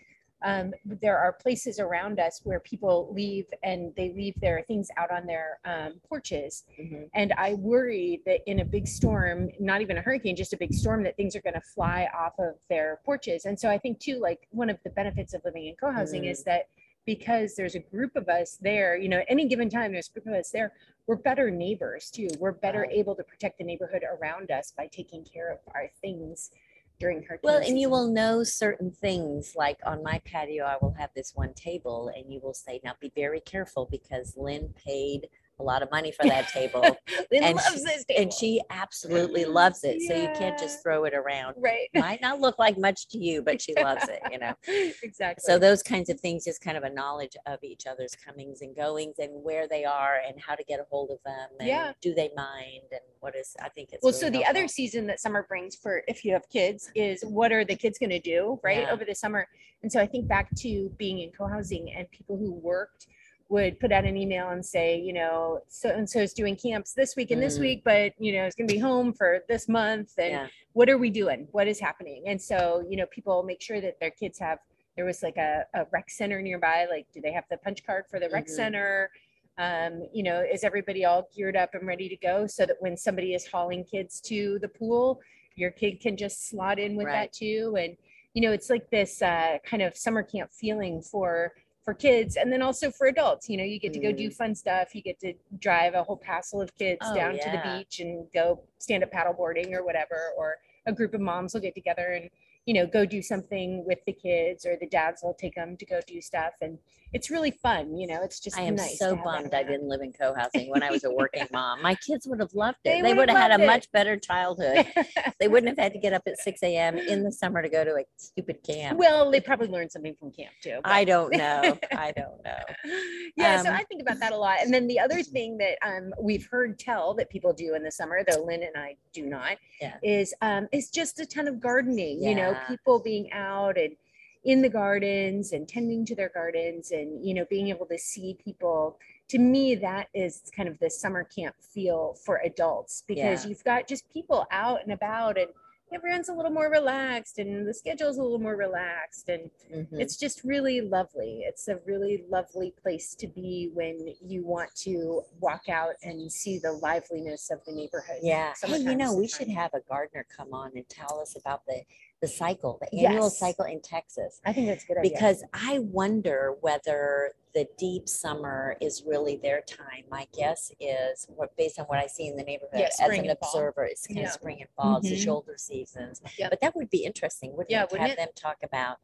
um, 0.44 0.74
there 0.84 1.18
are 1.18 1.32
places 1.32 1.80
around 1.80 2.20
us 2.20 2.42
where 2.44 2.60
people 2.60 3.10
leave 3.14 3.46
and 3.64 3.94
they 3.96 4.12
leave 4.12 4.36
their 4.42 4.62
things 4.68 4.90
out 4.98 5.10
on 5.10 5.26
their 5.26 5.60
um, 5.64 6.02
porches. 6.08 6.66
mhm, 6.80 7.10
And 7.14 7.34
I 7.38 7.54
worry 7.54 8.22
that 8.26 8.42
in 8.46 8.60
a 8.60 8.66
big 8.66 8.88
storm, 8.88 9.50
not 9.60 9.80
even 9.82 9.98
a 9.98 10.02
hurricane, 10.02 10.36
just 10.36 10.52
a 10.52 10.58
big 10.58 10.74
storm, 10.74 11.04
that 11.04 11.16
things 11.16 11.36
are 11.36 11.42
going 11.42 11.54
to 11.54 11.62
fly 11.62 12.10
off 12.14 12.34
of 12.40 12.56
their 12.70 13.00
porches. 13.06 13.46
And 13.46 13.58
so 13.58 13.70
I 13.70 13.78
think 13.78 14.00
too, 14.00 14.20
like 14.20 14.48
one 14.52 14.70
of 14.70 14.78
the 14.84 14.90
benefits 14.90 15.34
of 15.34 15.42
living 15.46 15.68
in 15.68 15.76
co-housing 15.76 16.24
Mm. 16.24 16.32
is 16.32 16.44
that 16.44 16.68
because 17.06 17.56
there's 17.56 17.76
a 17.76 17.80
group 17.80 18.16
of 18.16 18.28
us 18.30 18.58
there, 18.62 18.98
you 18.98 19.10
know, 19.10 19.20
at 19.20 19.26
any 19.30 19.48
given 19.48 19.70
time, 19.70 19.92
there's 19.92 20.10
a 20.10 20.14
group 20.14 20.28
of 20.28 20.34
us 20.34 20.52
there, 20.52 20.74
we're 21.08 21.18
better 21.18 21.50
neighbors 21.50 22.10
too. 22.10 22.28
We're 22.40 22.54
better 22.54 22.88
able 22.90 23.16
to 23.16 23.24
protect 23.24 23.58
the 23.58 23.64
neighborhood 23.64 24.04
around 24.04 24.52
us 24.52 24.74
by 24.76 24.88
taking 24.88 25.24
care 25.26 25.52
of 25.52 25.60
our 25.74 25.90
things 26.02 26.52
during 27.00 27.24
hurricane 27.24 27.40
well, 27.44 27.62
and 27.62 27.80
you 27.80 27.90
will 27.90 28.08
know 28.08 28.44
certain 28.44 28.92
things. 28.92 29.54
Like 29.56 29.80
on 29.86 30.04
my 30.04 30.22
patio, 30.26 30.64
I 30.64 30.78
will 30.82 30.94
have 30.98 31.10
this 31.16 31.34
one 31.36 31.54
table, 31.54 32.12
and 32.16 32.32
you 32.32 32.40
will 32.40 32.54
say, 32.54 32.80
"Now 32.84 32.94
be 33.00 33.12
very 33.16 33.42
careful 33.42 33.88
because 33.90 34.38
Lynn 34.38 34.74
paid 34.76 35.28
a 35.64 35.66
lot 35.66 35.82
of 35.82 35.90
money 35.92 36.12
for 36.12 36.28
that 36.28 36.48
table. 36.54 36.84
And 37.32 37.56
loves 37.56 37.74
she- 37.74 37.84
this 37.84 38.06
and 38.18 38.32
she 38.32 38.62
absolutely 38.70 39.46
loves 39.46 39.84
it. 39.84 40.02
So 40.02 40.16
you 40.16 40.30
can't 40.36 40.60
just 40.60 40.84
throw 40.84 41.06
it 41.06 41.14
around. 41.14 41.56
right. 41.58 41.88
Might 41.96 42.22
not 42.22 42.40
look 42.40 42.60
like 42.60 42.78
much 42.78 43.08
to 43.10 43.18
you, 43.18 43.42
but 43.42 43.62
she 43.62 43.74
loves 43.82 44.08
it, 44.08 44.20
you 44.32 44.40
know. 44.40 44.54
exactly. 45.04 45.42
So 45.46 45.58
those 45.58 45.82
kinds 45.82 46.10
of 46.10 46.20
things, 46.20 46.44
just 46.46 46.62
kind 46.62 46.78
of 46.78 46.84
a 46.84 46.90
knowledge 46.90 47.36
of 47.48 47.64
each 47.64 47.88
other's 47.88 48.14
comings 48.16 48.62
and 48.62 48.76
goings 48.76 49.16
and 49.20 49.32
where 49.44 49.68
they 49.68 49.86
are 49.86 50.18
and 50.28 50.40
how 50.40 50.56
to 50.56 50.64
get 50.64 50.80
a 50.80 50.86
hold 50.90 51.10
of 51.12 51.18
them. 51.26 51.48
And 51.60 51.68
Yeah. 51.68 51.94
do 52.02 52.14
they 52.14 52.30
mind 52.36 52.84
and 52.92 53.00
what 53.22 53.36
is 53.36 53.56
I 53.62 53.70
think 53.70 53.90
it's 53.94 54.04
well, 54.04 54.12
really 54.12 54.20
so 54.22 54.30
the 54.30 54.46
other 54.46 54.68
season 54.68 55.08
that 55.08 55.20
summer 55.20 55.46
brings 55.48 55.76
for 55.76 56.04
if 56.08 56.26
you 56.26 56.34
have 56.34 56.48
kids 56.50 56.92
is 56.96 57.24
what 57.24 57.52
are 57.54 57.64
the 57.64 57.76
kids 57.76 57.98
going 57.98 58.10
to 58.10 58.20
do 58.20 58.60
right 58.64 58.80
Yeah. 58.82 58.92
over 58.92 59.06
the 59.06 59.16
summer? 59.16 59.48
And 59.82 59.92
so 59.92 60.00
I 60.00 60.06
think 60.08 60.28
back 60.28 60.50
to 60.60 60.92
being 60.98 61.20
in 61.20 61.32
co-housing 61.32 61.92
and 61.94 62.10
people 62.12 62.38
who 62.38 62.52
worked 62.54 63.08
would 63.54 63.80
put 63.80 63.92
out 63.92 64.04
an 64.04 64.18
email 64.18 64.50
and 64.50 64.66
say, 64.66 65.00
you 65.00 65.14
know, 65.14 65.60
so 65.68 65.90
and 65.90 66.10
so 66.10 66.20
is 66.20 66.34
doing 66.34 66.56
camps 66.56 66.94
this 66.94 67.16
week 67.16 67.30
and 67.30 67.42
this 67.42 67.58
Mm. 67.58 67.62
week, 67.62 67.84
but 67.86 68.14
you 68.18 68.34
know, 68.34 68.44
it's 68.46 68.56
going 68.56 68.68
to 68.68 68.74
be 68.74 68.80
home 68.80 69.14
for 69.14 69.44
this 69.48 69.70
month 69.70 70.12
and 70.18 70.32
Yeah. 70.32 70.48
what 70.74 70.90
are 70.90 70.98
we 70.98 71.12
doing? 71.12 71.48
What 71.52 71.68
is 71.68 71.80
happening? 71.80 72.24
And 72.28 72.42
so, 72.42 72.84
you 72.90 72.98
know, 72.98 73.06
people 73.18 73.44
make 73.44 73.62
sure 73.62 73.80
that 73.80 74.00
their 74.00 74.10
kids 74.12 74.40
have 74.40 74.60
there 74.96 75.06
was 75.06 75.24
like 75.24 75.38
a, 75.38 75.66
a 75.74 75.86
rec 75.92 76.08
center 76.10 76.40
nearby. 76.42 76.86
Like, 76.90 77.08
do 77.14 77.20
they 77.22 77.32
have 77.32 77.46
the 77.50 77.58
punch 77.58 77.84
card 77.86 78.06
for 78.12 78.20
the 78.20 78.30
rec 78.30 78.46
Mhm. 78.46 78.50
center? 78.50 79.10
Um, 79.58 80.08
you 80.14 80.24
know, 80.24 80.40
is 80.42 80.64
everybody 80.64 81.06
all 81.06 81.28
geared 81.36 81.56
up 81.56 81.74
and 81.76 81.86
ready 81.88 82.08
to 82.10 82.16
go 82.18 82.46
so 82.48 82.66
that 82.66 82.78
when 82.80 82.96
somebody 82.98 83.34
is 83.36 83.46
hauling 83.48 83.84
kids 83.86 84.20
to 84.22 84.58
the 84.60 84.68
pool, 84.68 85.20
your 85.56 85.70
kid 85.72 86.00
can 86.00 86.16
just 86.18 86.48
slot 86.50 86.78
in 86.80 86.96
with 86.96 87.06
Right. 87.08 87.14
that 87.14 87.34
too. 87.34 87.76
And, 87.80 87.96
you 88.34 88.42
know, 88.44 88.52
it's 88.52 88.70
like 88.72 88.90
this 88.90 89.22
uh, 89.22 89.58
kind 89.64 89.82
of 89.84 89.96
summer 89.96 90.24
camp 90.24 90.52
feeling 90.52 91.02
for 91.04 91.54
for 91.84 91.94
kids 91.94 92.38
and 92.38 92.52
then 92.52 92.62
also 92.62 92.90
for 92.90 93.08
adults 93.08 93.50
you 93.50 93.58
know 93.58 93.64
you 93.64 93.80
get 93.80 93.94
to 93.94 94.00
go 94.00 94.12
do 94.12 94.30
mm. 94.30 94.34
fun 94.34 94.56
stuff 94.56 94.96
you 94.96 95.02
get 95.02 95.20
to 95.20 95.34
drive 95.60 95.94
a 95.94 96.04
whole 96.04 96.18
passel 96.18 96.62
of 96.62 96.74
kids 96.78 97.00
Oh, 97.02 97.16
down 97.16 97.34
to 97.34 97.52
the 97.52 97.62
beach 97.64 98.00
and 98.00 98.26
go 98.34 98.62
stand 98.80 99.04
up 99.04 99.12
paddleboarding 99.12 99.74
or 99.74 99.84
whatever 99.84 100.32
or 100.38 100.58
a 100.86 100.94
group 100.94 101.14
of 101.14 101.22
moms 101.22 101.54
will 101.54 101.62
get 101.62 101.76
together 101.76 102.14
and 102.14 102.30
you 102.66 102.74
know 102.74 102.86
go 102.86 103.06
do 103.06 103.22
something 103.22 103.84
with 103.86 104.00
the 104.06 104.14
kids 104.14 104.66
or 104.66 104.78
the 104.80 104.88
dads 104.88 105.22
will 105.24 105.34
take 105.34 105.56
them 105.56 105.76
to 105.78 105.86
go 105.86 106.00
do 106.08 106.22
stuff 106.22 106.54
and 106.62 106.78
it's 107.14 107.30
really 107.30 107.52
fun 107.52 107.96
you 107.96 108.08
know 108.08 108.22
it's 108.24 108.40
just 108.40 108.58
I 108.58 108.62
am 108.64 108.76
nice 108.76 108.98
so 109.00 109.16
bummed 109.16 109.54
I 109.54 109.64
didn't 109.64 109.88
live 109.88 110.02
in 110.02 110.12
co-housing 110.14 110.70
when 110.70 110.84
I 110.84 110.92
was 110.92 111.04
a 111.04 111.12
working 111.12 111.48
mom. 111.54 111.82
My 111.82 111.96
kids 111.96 112.28
would 112.28 112.40
have 112.40 112.54
loved 112.54 112.78
it. 112.84 113.02
They 113.04 113.14
would 113.14 113.18
would 113.18 113.30
have 113.30 113.38
had 113.52 113.60
a 113.60 113.64
it. 113.64 113.68
much 113.68 113.92
better 113.92 114.18
childhood. 114.18 114.86
They 115.40 115.48
wouldn't 115.48 115.70
have 115.70 115.78
had 115.78 115.94
to 115.94 116.00
get 116.00 116.14
up 116.14 116.22
at 116.28 116.38
6 116.38 116.64
a.m. 116.64 116.98
in 116.98 117.24
the 117.24 117.32
summer 117.32 117.62
to 117.62 117.68
go 117.70 117.84
to 117.84 117.92
a 117.96 118.04
stupid 118.18 118.58
camp. 118.64 118.98
well 118.98 119.30
they 119.32 119.42
probably 119.42 119.68
learned 119.68 119.92
something 119.92 120.16
from 120.20 120.32
camp 120.32 120.52
too 120.62 120.80
but- 120.84 120.92
I 120.92 121.04
don't 121.04 121.32
know. 121.36 121.78
I 121.98 122.12
don't 122.12 122.44
know. 122.44 122.92
yeah, 123.36 123.62
so 123.62 123.70
Um, 123.70 123.76
I 123.76 123.84
think 123.84 124.02
about 124.02 124.20
that 124.20 124.32
a 124.32 124.38
lot. 124.38 124.60
And 124.62 124.74
then 124.74 124.88
the 124.88 125.00
other 125.00 125.22
thing 125.24 125.58
that 125.58 125.78
um, 125.86 126.14
we've 126.20 126.48
heard 126.50 126.80
tell 126.80 127.14
that 127.16 127.30
people 127.30 127.54
do 127.54 127.76
in 127.76 127.84
the 127.84 127.92
summer, 127.92 128.24
though 128.28 128.44
Lynn 128.44 128.64
and 128.64 128.76
I 128.78 128.96
do 129.14 129.26
not, 129.26 129.58
Yeah. 129.82 129.96
is 130.04 130.34
um, 130.42 130.68
is 130.72 130.90
just 130.90 131.20
a 131.20 131.26
ton 131.26 131.48
of 131.48 131.60
gardening. 131.60 132.22
You 132.24 132.36
know, 132.36 132.58
people 132.68 133.00
being 133.02 133.32
out 133.34 133.78
and 133.78 133.96
in 134.44 134.62
the 134.62 134.70
gardens 134.70 135.54
and 135.54 135.68
tending 135.68 136.06
to 136.06 136.16
their 136.16 136.30
gardens, 136.30 136.92
and 136.92 137.26
you 137.26 137.34
know, 137.34 137.46
being 137.50 137.70
able 137.70 137.86
to 137.88 137.98
see 137.98 138.38
people. 138.44 138.98
To 139.30 139.40
me, 139.40 139.74
that 139.76 140.10
is 140.14 140.52
kind 140.56 140.68
of 140.70 140.78
the 140.80 140.90
summer 140.90 141.24
camp 141.24 141.56
feel 141.62 142.14
for 142.26 142.38
adults 142.44 143.04
because 143.08 143.44
Yeah. 143.44 143.50
you've 143.50 143.64
got 143.64 143.88
just 143.88 144.08
people 144.12 144.46
out 144.52 144.84
and 144.84 144.92
about 144.92 145.38
and. 145.38 145.50
Everyone's 145.94 146.28
a 146.28 146.34
little 146.34 146.50
more 146.50 146.72
relaxed 146.72 147.38
and 147.38 147.68
the 147.68 147.74
schedule's 147.74 148.18
a 148.18 148.24
little 148.24 148.40
more 148.40 148.56
relaxed 148.56 149.30
and 149.30 149.52
Mhm. 149.72 150.02
it's 150.02 150.18
just 150.18 150.44
really 150.44 150.82
lovely. 150.82 151.44
It's 151.46 151.68
a 151.68 151.76
really 151.86 152.26
lovely 152.30 152.72
place 152.72 153.14
to 153.14 153.28
be 153.28 153.70
when 153.76 154.16
you 154.20 154.44
want 154.44 154.74
to 154.78 155.22
walk 155.40 155.70
out 155.70 155.94
and 156.02 156.32
see 156.32 156.58
the 156.58 156.72
liveliness 156.72 157.52
of 157.52 157.64
the 157.66 157.74
neighborhood. 157.74 158.22
Yeah. 158.24 158.56
Hey, 158.64 158.78
you 158.80 158.96
know, 158.96 159.14
we 159.14 159.28
should 159.28 159.50
have 159.50 159.72
a 159.76 159.82
gardener 159.82 160.26
come 160.36 160.52
on 160.52 160.72
and 160.76 160.90
tell 160.90 161.20
us 161.20 161.36
about 161.36 161.64
the 161.68 161.84
the 162.24 162.28
cycle, 162.30 162.80
the 162.80 163.06
annual 163.06 163.26
Yes. 163.26 163.38
cycle 163.38 163.66
in 163.66 163.82
Texas. 163.82 164.40
I 164.46 164.54
think 164.54 164.68
that's 164.68 164.86
a 164.86 164.88
good 164.88 164.98
idea. 164.98 165.12
Because 165.12 165.44
I 165.52 165.80
wonder 165.80 166.56
whether 166.62 167.34
the 167.54 167.68
deep 167.78 168.08
summer 168.08 168.78
is 168.80 169.04
really 169.06 169.36
their 169.36 169.60
time. 169.62 170.06
My 170.10 170.26
guess 170.34 170.72
is, 170.80 171.28
what 171.36 171.56
based 171.58 171.80
on 171.80 171.86
what 171.88 172.00
I 172.00 172.08
see 172.08 172.28
in 172.28 172.38
the 172.38 172.44
neighborhood 172.44 172.80
Yeah, 172.80 172.88
as 173.02 173.20
an 173.20 173.30
and 173.30 173.38
fall. 173.40 173.50
observer, 173.50 173.84
it's 173.84 174.08
kind 174.08 174.20
Yeah. 174.22 174.28
of 174.28 174.32
spring 174.32 174.62
and 174.62 174.70
fall, 174.72 174.98
it's 175.00 175.10
the 175.10 175.16
Mhm. 175.18 175.24
shoulder 175.26 175.56
seasons. 175.58 176.22
Yep. 176.38 176.50
But 176.50 176.62
that 176.62 176.76
would 176.78 176.90
be 176.90 177.04
interesting, 177.04 177.52
wouldn't 177.52 177.72
Yeah, 177.72 177.84
it? 177.84 177.92
Wouldn't 177.92 178.10
have 178.10 178.18
it? 178.18 178.22
them 178.22 178.34
talk 178.36 178.64
about. 178.64 179.00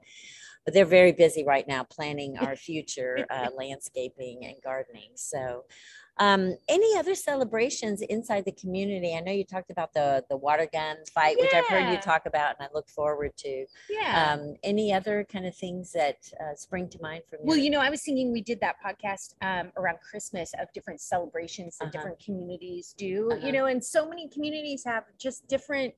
But 0.64 0.74
they're 0.74 0.86
very 0.86 1.12
busy 1.12 1.44
right 1.44 1.68
now 1.68 1.84
planning 1.84 2.38
our 2.38 2.56
future 2.70 3.26
uh, 3.30 3.50
landscaping 3.54 4.46
and 4.46 4.56
gardening. 4.64 5.12
So, 5.16 5.66
um, 6.20 6.56
any 6.68 6.98
other 6.98 7.16
celebrations 7.16 8.02
inside 8.02 8.46
the 8.46 8.52
community? 8.52 9.16
I 9.16 9.22
know 9.22 9.32
you 9.32 9.46
talked 9.46 9.72
about 9.72 9.94
the 9.94 10.24
the 10.30 10.38
water 10.38 10.68
gun 10.72 10.98
fight, 11.14 11.38
which 11.40 11.54
I've 11.54 11.68
heard 11.68 11.90
you 11.90 11.98
talk 12.02 12.26
about, 12.26 12.56
and 12.60 12.68
I 12.68 12.74
look 12.74 12.90
forward 12.90 13.32
to. 13.38 13.66
yeah. 13.90 14.34
Um, 14.34 14.56
any 14.64 14.92
other 14.92 15.26
kind 15.32 15.46
of 15.46 15.56
things 15.56 15.92
that 15.94 16.18
uh, 16.42 16.56
spring 16.56 16.90
to 16.90 17.00
mind 17.02 17.24
for 17.30 17.38
from 17.38 17.46
well, 17.48 17.58
you 17.58 17.70
know, 17.70 17.80
I 17.80 17.90
was 17.90 18.02
thinking 18.02 18.32
we 18.32 18.42
did 18.42 18.60
that 18.62 18.76
podcast 18.86 19.34
um, 19.42 19.72
around 19.78 20.00
Christmas 20.02 20.52
of 20.60 20.68
different 20.74 21.00
celebrations 21.00 21.78
that 21.78 21.86
Uh-huh. 21.86 21.92
different 21.92 22.20
communities 22.20 22.94
do, 22.98 23.32
Uh-huh. 23.32 23.46
you 23.46 23.52
know, 23.54 23.66
and 23.68 23.84
so 23.84 24.08
many 24.08 24.28
communities 24.30 24.84
have 24.86 25.04
just 25.18 25.48
different 25.48 25.94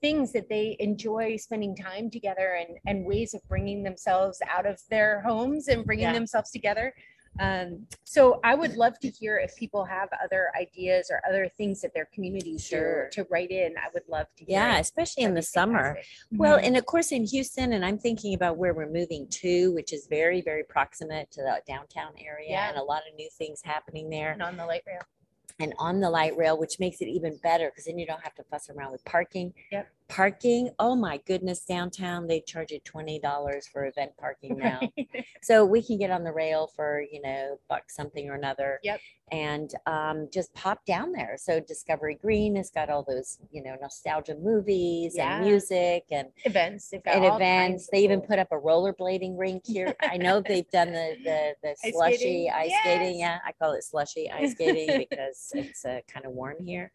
things 0.00 0.32
that 0.32 0.48
they 0.48 0.76
enjoy 0.80 1.36
spending 1.36 1.76
time 1.76 2.10
together 2.10 2.54
and, 2.60 2.76
and 2.86 3.06
ways 3.06 3.34
of 3.34 3.40
bringing 3.48 3.84
themselves 3.84 4.40
out 4.48 4.66
of 4.66 4.80
their 4.90 5.20
homes 5.22 5.68
and 5.68 5.86
bringing 5.86 6.06
Yeah. 6.08 6.12
themselves 6.12 6.50
together. 6.50 6.92
Um, 7.40 7.86
so 8.04 8.40
I 8.44 8.54
would 8.54 8.74
love 8.76 8.98
to 9.00 9.08
hear 9.08 9.38
if 9.38 9.56
people 9.56 9.84
have 9.86 10.08
other 10.22 10.50
ideas 10.60 11.10
or 11.10 11.20
other 11.28 11.48
things 11.48 11.80
that 11.80 11.94
their 11.94 12.04
communities 12.12 12.64
Sure. 12.66 13.08
do 13.10 13.22
to 13.22 13.28
write 13.30 13.50
in. 13.50 13.74
I 13.78 13.88
would 13.94 14.06
love 14.08 14.26
to 14.36 14.44
hear. 14.44 14.58
yeah, 14.58 14.78
especially 14.78 15.24
in 15.24 15.34
the 15.34 15.42
summer. 15.42 15.94
fantastic. 15.94 16.14
Well, 16.32 16.58
and 16.58 16.76
of 16.76 16.84
course 16.86 17.10
in 17.10 17.24
Houston, 17.24 17.72
and 17.72 17.84
I'm 17.84 17.98
thinking 17.98 18.34
about 18.34 18.58
where 18.58 18.74
we're 18.74 18.88
moving 18.90 19.26
to, 19.28 19.72
which 19.72 19.92
is 19.94 20.06
very, 20.06 20.42
very 20.42 20.62
proximate 20.64 21.30
to 21.32 21.40
the 21.42 21.62
downtown 21.66 22.12
area, 22.18 22.50
Yeah. 22.50 22.68
and 22.68 22.78
a 22.78 22.82
lot 22.82 23.02
of 23.08 23.14
new 23.16 23.30
things 23.30 23.62
happening 23.62 24.10
there, 24.10 24.32
and 24.32 24.42
on 24.42 24.56
the 24.58 24.66
light 24.66 24.82
rail. 24.86 25.00
and 25.58 25.74
on 25.78 26.00
the 26.00 26.10
light 26.10 26.36
rail, 26.36 26.58
which 26.58 26.78
makes 26.80 27.00
it 27.00 27.08
even 27.08 27.36
better 27.38 27.70
because 27.70 27.84
then 27.84 27.98
you 27.98 28.06
don't 28.06 28.22
have 28.22 28.34
to 28.34 28.42
fuss 28.44 28.68
around 28.68 28.90
with 28.92 29.04
parking. 29.04 29.54
Yep. 29.70 29.88
Parking, 30.12 30.68
oh 30.78 30.94
my 30.94 31.18
goodness, 31.26 31.64
downtown 31.64 32.26
they 32.26 32.40
charge 32.42 32.70
you 32.70 32.80
twenty 32.80 33.18
dollars 33.18 33.66
for 33.66 33.86
event 33.86 34.12
parking 34.18 34.58
now. 34.58 34.80
So 35.44 35.64
we 35.64 35.82
can 35.82 35.98
get 35.98 36.12
on 36.12 36.22
the 36.22 36.30
rail 36.30 36.68
for, 36.76 37.02
you 37.10 37.20
know, 37.20 37.58
buck 37.68 37.90
something 37.90 38.30
or 38.30 38.34
another. 38.34 38.78
Yep. 38.84 39.00
And 39.32 39.74
um, 39.86 40.28
just 40.32 40.54
pop 40.54 40.84
down 40.84 41.10
there. 41.10 41.34
So 41.36 41.58
Discovery 41.58 42.16
Green 42.22 42.54
has 42.54 42.70
got 42.70 42.88
all 42.90 43.02
those, 43.02 43.38
you 43.50 43.60
know, 43.60 43.74
nostalgia 43.80 44.36
movies 44.36 45.14
Yeah. 45.16 45.38
and 45.38 45.44
music 45.44 46.04
and, 46.12 46.28
events. 46.44 46.90
They've 46.90 47.02
got 47.02 47.16
and 47.16 47.24
events. 47.24 47.88
They 47.90 48.04
even 48.04 48.20
put 48.20 48.38
up 48.38 48.52
a 48.52 48.56
rollerblading 48.56 49.36
rink 49.36 49.64
here. 49.66 49.96
I 50.00 50.16
know 50.16 50.40
they've 50.40 50.70
done 50.70 50.92
the 50.92 51.16
the, 51.24 51.54
the 51.60 51.70
Ice 51.84 51.92
slushy 51.92 52.16
skating? 52.18 52.50
ice 52.54 52.72
skating. 52.84 53.18
Yeah, 53.18 53.38
I 53.44 53.50
call 53.50 53.72
it 53.72 53.82
slushy 53.82 54.30
ice 54.30 54.52
skating 54.52 54.96
because 55.10 55.50
it's 55.54 55.84
uh, 55.84 56.00
kind 56.08 56.24
of 56.24 56.32
warm 56.32 56.62
here. 56.64 56.92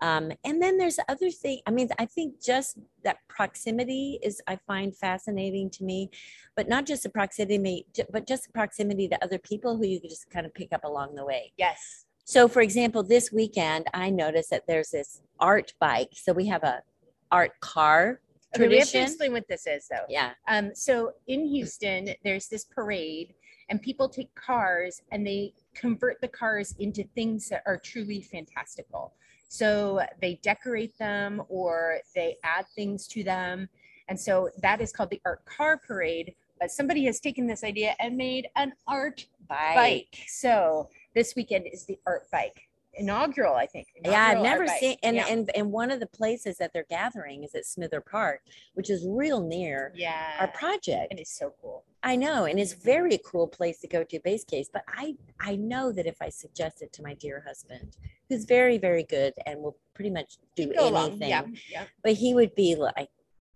Um, 0.00 0.32
and 0.44 0.60
then 0.60 0.78
there's 0.78 0.98
other 1.08 1.30
thing. 1.30 1.60
I 1.66 1.70
mean, 1.70 1.88
I 1.98 2.06
think 2.06 2.42
just 2.42 2.78
that 3.04 3.18
proximity 3.28 4.18
is 4.22 4.40
I 4.48 4.56
find 4.66 4.96
fascinating 4.96 5.70
to 5.70 5.84
me, 5.84 6.10
but 6.56 6.68
not 6.68 6.86
just 6.86 7.04
the 7.04 7.10
proximity, 7.10 7.86
but 8.10 8.26
just 8.26 8.46
the 8.46 8.52
proximity 8.52 9.08
to 9.08 9.22
other 9.22 9.38
people 9.38 9.76
who 9.76 9.86
you 9.86 10.00
can 10.00 10.10
just 10.10 10.28
kind 10.30 10.46
of 10.46 10.54
pick 10.54 10.72
up 10.72 10.84
along 10.84 11.14
the 11.14 11.24
way. 11.24 11.52
Yes. 11.56 12.06
So, 12.24 12.48
for 12.48 12.62
example, 12.62 13.02
this 13.02 13.30
weekend 13.32 13.86
I 13.94 14.10
noticed 14.10 14.50
that 14.50 14.66
there's 14.66 14.90
this 14.90 15.20
art 15.38 15.74
bike. 15.78 16.10
So 16.14 16.32
we 16.32 16.46
have 16.46 16.64
a 16.64 16.82
art 17.30 17.52
car 17.60 18.20
Okay, 18.54 18.68
we 18.68 18.78
have 18.78 18.88
to 18.88 19.00
explain 19.00 19.32
what 19.32 19.48
this 19.48 19.66
is 19.66 19.88
though. 19.88 20.04
Yeah. 20.08 20.32
Um, 20.46 20.74
so 20.74 21.12
in 21.26 21.46
Houston, 21.46 22.10
there's 22.22 22.48
this 22.48 22.64
parade, 22.64 23.34
and 23.70 23.80
people 23.80 24.08
take 24.08 24.34
cars 24.34 25.00
and 25.10 25.26
they 25.26 25.54
convert 25.74 26.20
the 26.20 26.28
cars 26.28 26.74
into 26.78 27.04
things 27.14 27.48
that 27.48 27.62
are 27.66 27.78
truly 27.78 28.20
fantastical. 28.20 29.14
So 29.52 30.00
they 30.22 30.40
decorate 30.42 30.96
them 30.96 31.42
or 31.50 31.98
they 32.14 32.36
add 32.42 32.64
things 32.74 33.06
to 33.08 33.22
them. 33.22 33.68
And 34.08 34.18
so 34.18 34.48
that 34.62 34.80
is 34.80 34.92
called 34.92 35.10
the 35.10 35.20
art 35.26 35.44
car 35.44 35.76
parade. 35.76 36.34
But 36.58 36.70
somebody 36.70 37.04
has 37.04 37.20
taken 37.20 37.46
this 37.46 37.62
idea 37.62 37.94
and 38.00 38.16
made 38.16 38.48
an 38.56 38.72
art 38.86 39.26
Bike. 39.46 39.74
bike. 39.74 40.18
So 40.26 40.88
this 41.14 41.34
weekend 41.36 41.66
is 41.70 41.84
the 41.84 41.98
art 42.06 42.30
bike 42.32 42.62
inaugural, 42.94 43.54
I 43.54 43.66
think. 43.66 43.88
Yeah, 44.04 44.26
I've 44.26 44.42
never 44.42 44.66
seen, 44.66 44.96
and, 45.02 45.16
yeah. 45.16 45.26
and 45.28 45.50
and 45.54 45.72
one 45.72 45.90
of 45.90 46.00
the 46.00 46.06
places 46.06 46.58
that 46.58 46.72
they're 46.72 46.86
gathering 46.88 47.44
is 47.44 47.54
at 47.54 47.64
Smither 47.66 48.00
Park, 48.00 48.40
which 48.74 48.90
is 48.90 49.06
real 49.08 49.40
near 49.40 49.92
yeah, 49.94 50.36
our 50.40 50.48
project. 50.48 51.12
it 51.12 51.20
is 51.20 51.30
so 51.30 51.54
cool. 51.60 51.84
I 52.02 52.16
know, 52.16 52.44
and 52.46 52.58
it's 52.58 52.72
very 52.72 53.18
cool 53.24 53.46
place 53.46 53.78
to 53.80 53.88
go 53.88 54.02
to 54.04 54.20
base 54.20 54.44
case. 54.44 54.68
But 54.72 54.84
I 54.88 55.14
I 55.40 55.56
know 55.56 55.92
that 55.92 56.06
if 56.06 56.20
I 56.20 56.28
suggest 56.28 56.82
it 56.82 56.92
to 56.94 57.02
my 57.02 57.14
dear 57.14 57.42
husband, 57.46 57.96
who's 58.28 58.44
very 58.44 58.78
very 58.78 59.04
good 59.04 59.34
and 59.46 59.60
will 59.62 59.76
pretty 59.94 60.10
much 60.10 60.38
do 60.56 60.72
anything, 60.72 61.28
Yeah, 61.28 61.42
yeah. 61.70 61.84
but 62.02 62.14
he 62.14 62.34
would 62.34 62.54
be 62.54 62.74
like, 62.74 63.08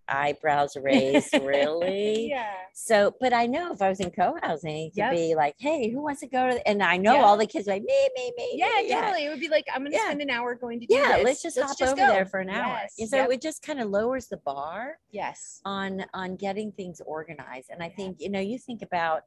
eyebrows 0.09 0.77
raised. 0.83 1.35
really? 1.39 2.29
Yeah. 2.31 2.53
So, 2.75 3.15
but 3.21 3.33
I 3.33 3.47
know 3.47 3.73
if 3.73 3.81
I 3.81 3.89
was 3.89 4.01
in 4.01 4.11
co-housing, 4.11 4.91
to 4.93 4.97
Yep. 4.99 5.11
be 5.11 5.35
like, 5.35 5.55
"Hey, 5.59 5.91
who 5.91 6.03
wants 6.03 6.21
to 6.21 6.27
go 6.27 6.49
to?" 6.51 6.69
And 6.69 6.83
I 6.83 6.97
know 6.97 7.15
Yeah. 7.15 7.23
all 7.23 7.37
the 7.37 7.47
kids 7.47 7.67
like 7.67 7.83
me, 7.83 8.09
me, 8.15 8.33
me. 8.37 8.51
Yeah, 8.55 8.83
me," 8.83 8.89
totally. 8.91 9.25
It 9.27 9.31
would 9.31 9.41
be 9.41 9.49
like, 9.49 9.65
I'm 9.75 9.83
gonna 9.83 9.95
Yeah. 9.97 10.05
spend 10.05 10.21
an 10.23 10.31
hour 10.31 10.55
going 10.55 10.81
to 10.81 10.87
do 10.87 10.95
Yeah, 10.95 11.17
this. 11.17 11.25
let's 11.25 11.43
just 11.43 11.59
hop 11.59 11.81
over 11.83 11.97
go. 11.97 12.07
there 12.09 12.27
for 12.27 12.41
an 12.41 12.51
hour. 12.51 12.77
Yes, 12.83 12.95
And 12.99 13.09
so 13.09 13.17
yep, 13.17 13.31
it 13.31 13.41
just 13.43 13.63
kind 13.63 13.81
of 13.81 13.89
lowers 13.91 14.29
the 14.29 14.37
bar 14.39 14.99
yes. 15.11 15.61
on 15.65 16.05
on 16.13 16.37
getting 16.37 16.73
things 16.73 17.01
organized. 17.05 17.71
And 17.71 17.83
I 17.83 17.87
Yeah. 17.87 17.97
think 17.97 18.17
you 18.21 18.29
know, 18.31 18.41
you 18.41 18.59
think 18.59 18.83
about 18.83 19.23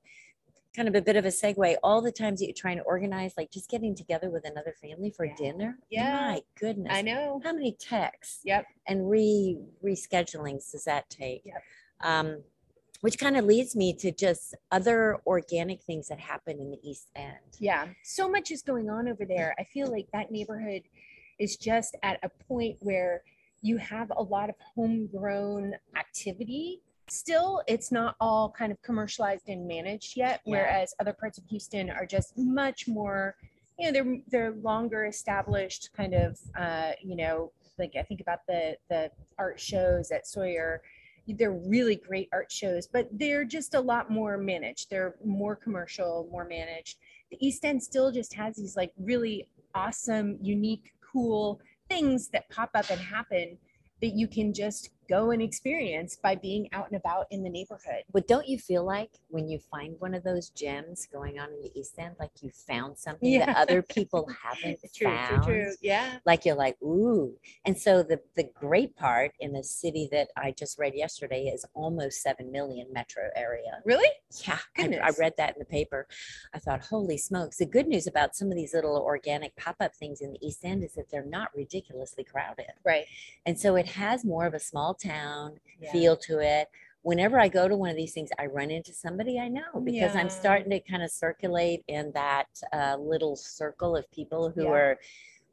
kind 0.75 0.87
of 0.87 0.95
a 0.95 1.01
bit 1.01 1.15
of 1.15 1.25
a 1.25 1.29
segue. 1.29 1.75
All 1.83 2.01
the 2.01 2.11
times 2.11 2.39
that 2.39 2.45
you're 2.45 2.53
trying 2.53 2.77
to 2.77 2.83
organize, 2.83 3.33
like 3.37 3.51
just 3.51 3.69
getting 3.69 3.95
together 3.95 4.29
with 4.29 4.45
another 4.47 4.73
family 4.81 5.09
for 5.11 5.25
Yeah. 5.25 5.35
dinner. 5.35 5.77
Yeah. 5.89 6.11
my 6.31 6.41
goodness. 6.59 6.91
I 6.95 7.01
know. 7.01 7.41
How 7.43 7.53
many 7.53 7.73
texts? 7.79 8.41
Yep. 8.43 8.65
and 8.87 9.09
re 9.09 9.57
reschedulings 9.83 10.71
does 10.71 10.83
that 10.85 11.09
take? 11.09 11.41
Yep. 11.45 11.63
Um, 12.01 12.43
which 13.01 13.17
kind 13.17 13.37
of 13.37 13.45
leads 13.45 13.75
me 13.75 13.93
to 13.93 14.11
just 14.11 14.55
other 14.71 15.17
organic 15.25 15.81
things 15.83 16.07
that 16.09 16.19
happen 16.19 16.59
in 16.59 16.69
the 16.71 16.79
East 16.83 17.09
End. 17.15 17.37
Yeah. 17.57 17.87
So 18.03 18.29
much 18.29 18.51
is 18.51 18.61
going 18.61 18.89
on 18.89 19.07
over 19.07 19.25
there. 19.25 19.55
I 19.57 19.63
feel 19.63 19.89
like 19.89 20.07
that 20.11 20.31
neighborhood 20.31 20.83
is 21.39 21.55
just 21.55 21.95
at 22.03 22.19
a 22.23 22.29
point 22.29 22.75
where 22.81 23.23
you 23.61 23.77
have 23.77 24.11
a 24.15 24.21
lot 24.21 24.49
of 24.49 24.55
homegrown 24.75 25.75
activity. 25.95 26.81
Still, 27.11 27.61
it's 27.67 27.91
not 27.91 28.15
all 28.19 28.49
kind 28.51 28.71
of 28.71 28.81
commercialized 28.81 29.49
and 29.49 29.67
managed 29.67 30.15
yet, 30.17 30.41
Yeah. 30.45 30.51
whereas 30.51 30.93
other 30.99 31.13
parts 31.13 31.37
of 31.37 31.45
Houston 31.45 31.89
are 31.89 32.05
just 32.05 32.37
much 32.37 32.87
more, 32.87 33.35
you 33.77 33.85
know, 33.85 33.91
they're 33.91 34.17
they're 34.27 34.51
longer 34.51 35.05
established 35.05 35.89
kind 35.93 36.13
of 36.13 36.39
uh, 36.57 36.91
you 37.01 37.15
know, 37.15 37.51
like 37.77 37.95
I 37.97 38.03
think 38.03 38.21
about 38.21 38.39
the 38.47 38.77
the 38.89 39.11
art 39.37 39.59
shows 39.59 40.11
at 40.11 40.27
Sawyer. 40.27 40.81
They're 41.27 41.51
really 41.51 41.95
great 41.95 42.27
art 42.33 42.51
shows, 42.51 42.87
but 42.87 43.07
they're 43.11 43.45
just 43.45 43.75
a 43.75 43.79
lot 43.79 44.09
more 44.09 44.35
managed. 44.37 44.89
They're 44.89 45.15
more 45.23 45.55
commercial, 45.55 46.27
more 46.31 46.43
managed 46.45 46.97
the 47.29 47.45
East 47.45 47.63
End 47.65 47.81
still 47.81 48.11
just 48.11 48.33
has 48.33 48.55
these 48.55 48.75
like 48.75 48.91
really 48.97 49.47
awesome, 49.75 50.37
unique, 50.41 50.91
cool 51.01 51.59
things 51.89 52.29
that 52.29 52.49
pop 52.49 52.71
up 52.75 52.89
and 52.89 52.99
happen 52.99 53.57
that 54.01 54.13
you 54.15 54.27
can 54.27 54.53
just 54.53 54.89
go 55.09 55.31
and 55.31 55.41
experience 55.41 56.15
by 56.15 56.35
being 56.35 56.69
out 56.71 56.87
and 56.91 56.95
about 56.97 57.25
in 57.31 57.43
the 57.43 57.49
neighborhood. 57.49 58.03
But 58.13 58.27
don't 58.27 58.47
you 58.47 58.57
feel 58.59 58.85
like 58.85 59.09
when 59.29 59.49
you 59.49 59.59
find 59.71 59.95
one 59.99 60.13
of 60.13 60.23
those 60.23 60.49
gems 60.49 61.07
going 61.11 61.39
on 61.39 61.49
in 61.49 61.61
the 61.61 61.71
East 61.77 61.95
End, 61.97 62.15
like 62.19 62.31
you 62.41 62.51
found 62.51 62.97
something 62.97 63.27
Yeah. 63.29 63.47
that 63.47 63.57
other 63.57 63.81
people 63.97 64.29
haven't 64.43 64.79
found? 65.01 65.43
True, 65.43 65.63
true. 65.63 65.73
Yeah. 65.81 66.19
Like 66.25 66.45
you're 66.45 66.55
like, 66.55 66.79
ooh. 66.83 67.33
And 67.65 67.77
so 67.77 68.03
the 68.03 68.19
the 68.35 68.49
great 68.53 68.95
part 68.95 69.31
in 69.39 69.51
the 69.53 69.63
city 69.63 70.07
that 70.11 70.29
I 70.37 70.51
just 70.51 70.77
read 70.77 70.93
yesterday 70.95 71.45
is 71.45 71.65
almost 71.73 72.21
seven 72.21 72.51
million 72.51 72.87
metro 72.93 73.23
area. 73.35 73.81
Really? 73.85 74.09
Yeah, 74.47 74.59
I, 74.77 74.99
I 75.03 75.11
read 75.19 75.33
that 75.37 75.55
in 75.55 75.59
the 75.59 75.65
paper. 75.65 76.07
I 76.53 76.59
thought, 76.59 76.85
holy 76.85 77.17
smokes. 77.17 77.57
The 77.57 77.65
good 77.65 77.87
news 77.87 78.05
about 78.05 78.35
some 78.35 78.49
of 78.49 78.55
these 78.55 78.73
little 78.73 78.97
organic 78.97 79.55
pop 79.55 79.77
up 79.79 79.95
things 79.95 80.21
in 80.21 80.31
the 80.33 80.45
East 80.45 80.63
End 80.63 80.83
is 80.83 80.93
that 80.93 81.09
they're 81.09 81.25
not 81.25 81.49
ridiculously 81.55 82.23
crowded. 82.23 82.67
Right. 82.85 83.05
And 83.45 83.59
so 83.59 83.75
it 83.75 83.87
has 83.87 84.23
more 84.23 84.45
of 84.45 84.53
a 84.53 84.59
small 84.59 84.93
town 84.99 85.59
Yeah. 85.79 85.91
feel 85.91 86.17
to 86.17 86.39
it. 86.39 86.67
Whenever 87.01 87.39
I 87.39 87.47
go 87.47 87.67
to 87.67 87.75
one 87.77 87.89
of 87.89 87.95
these 87.95 88.13
things, 88.13 88.29
I 88.37 88.45
run 88.47 88.69
into 88.71 88.93
somebody 88.93 89.39
I 89.39 89.47
know 89.47 89.79
because 89.83 90.15
I'm 90.15 90.29
starting 90.29 90.69
to 90.71 90.79
kind 90.81 91.01
of 91.01 91.09
circulate 91.11 91.83
in 91.87 92.11
that 92.11 92.47
uh, 92.73 92.97
little 92.99 93.35
circle 93.37 93.95
of 93.95 94.09
people 94.11 94.49
who 94.49 94.63
Yeah. 94.63 94.69
are 94.71 94.99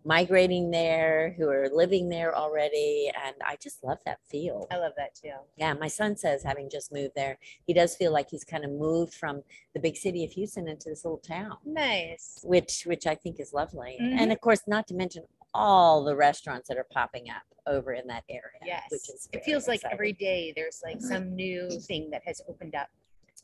migrating 0.04 0.70
there, 0.70 1.35
who 1.37 1.48
are 1.48 1.68
living 1.72 2.09
there 2.09 2.35
already. 2.37 3.11
And 3.24 3.35
I 3.44 3.56
just 3.61 3.82
love 3.82 3.98
that 4.06 4.20
feel. 4.28 4.66
I 4.70 4.76
love 4.76 4.92
that 4.96 5.14
too. 5.16 5.32
Yeah, 5.56 5.72
my 5.74 5.88
son 5.88 6.16
says, 6.16 6.44
having 6.44 6.70
just 6.70 6.92
moved 6.92 7.14
there, 7.16 7.38
he 7.66 7.72
does 7.72 7.96
feel 7.96 8.12
like 8.12 8.30
he's 8.30 8.44
kind 8.44 8.64
of 8.64 8.70
moved 8.70 9.14
from 9.14 9.42
the 9.74 9.80
big 9.80 9.96
city 9.96 10.24
of 10.24 10.30
Houston 10.32 10.68
into 10.68 10.88
this 10.90 11.04
little 11.04 11.18
town, 11.18 11.56
Nice. 11.64 12.40
which 12.44 12.85
which 12.87 13.06
I 13.06 13.16
think 13.16 13.40
is 13.40 13.52
lovely. 13.52 13.98
Mhm. 14.00 14.18
And 14.20 14.32
of 14.32 14.40
course, 14.40 14.62
not 14.68 14.87
to 14.88 14.94
mention 14.94 15.24
all 15.57 16.05
the 16.05 16.14
restaurants 16.14 16.69
that 16.69 16.77
are 16.77 16.87
popping 16.92 17.31
up 17.31 17.42
over 17.66 17.92
in 17.92 18.07
that 18.07 18.25
area. 18.29 18.61
Yes. 18.64 18.85
which 18.90 19.09
is 19.09 19.29
it 19.33 19.45
feels 19.45 19.66
like 19.66 19.81
every 19.90 20.12
day 20.12 20.53
there's 20.55 20.81
like 20.85 21.01
some 21.01 21.35
new 21.35 21.69
thing 21.81 22.11
that 22.11 22.23
has 22.27 22.40
opened 22.49 22.75
up. 22.75 22.88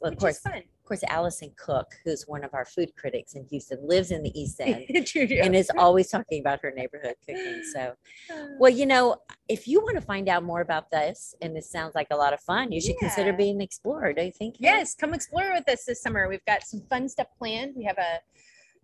Well, 0.00 0.10
of 0.10 0.18
course, 0.18 0.40
of 0.44 0.62
course, 0.84 1.04
Alison 1.06 1.52
Cook, 1.56 1.86
who's 2.04 2.24
one 2.26 2.42
of 2.42 2.54
our 2.54 2.64
food 2.64 2.90
critics 2.96 3.34
in 3.34 3.44
Houston, 3.50 3.78
lives 3.86 4.10
in 4.10 4.22
the 4.24 4.38
East 4.38 4.60
End. 4.60 4.84
And 4.90 5.54
is 5.54 5.70
always 5.78 6.08
talking 6.08 6.40
about 6.40 6.60
her 6.62 6.72
neighborhood 6.72 7.14
cooking. 7.24 7.62
So, 7.72 7.94
well, 8.58 8.72
you 8.72 8.84
know, 8.84 9.18
if 9.48 9.68
you 9.68 9.80
want 9.80 9.94
to 9.94 10.00
find 10.00 10.28
out 10.28 10.42
more 10.42 10.60
about 10.60 10.90
this, 10.90 11.36
and 11.40 11.54
this 11.54 11.70
sounds 11.70 11.94
like 11.94 12.08
a 12.10 12.16
lot 12.16 12.32
of 12.32 12.40
fun, 12.40 12.72
you 12.72 12.80
should 12.80 12.98
consider 12.98 13.32
being 13.32 13.56
an 13.56 13.60
explorer. 13.60 14.12
Don't 14.12 14.26
you 14.26 14.32
think? 14.32 14.56
Yes, 14.58 14.94
come 14.96 15.14
explore 15.14 15.52
with 15.52 15.68
us 15.68 15.84
this 15.84 16.02
summer. 16.02 16.28
We've 16.28 16.44
got 16.46 16.64
some 16.64 16.80
fun 16.90 17.08
stuff 17.08 17.28
planned. 17.38 17.74
We 17.76 17.84
have 17.84 17.98
a 17.98 18.18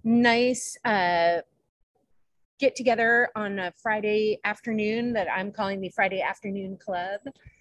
nice 0.04 0.78
uh, 0.84 1.38
get 2.58 2.74
together 2.76 3.30
on 3.36 3.58
a 3.58 3.72
Friday 3.82 4.40
afternoon 4.44 5.12
that 5.12 5.28
I'm 5.30 5.52
calling 5.52 5.80
the 5.80 5.88
Friday 5.90 6.20
Afternoon 6.20 6.76
Club. 6.76 7.20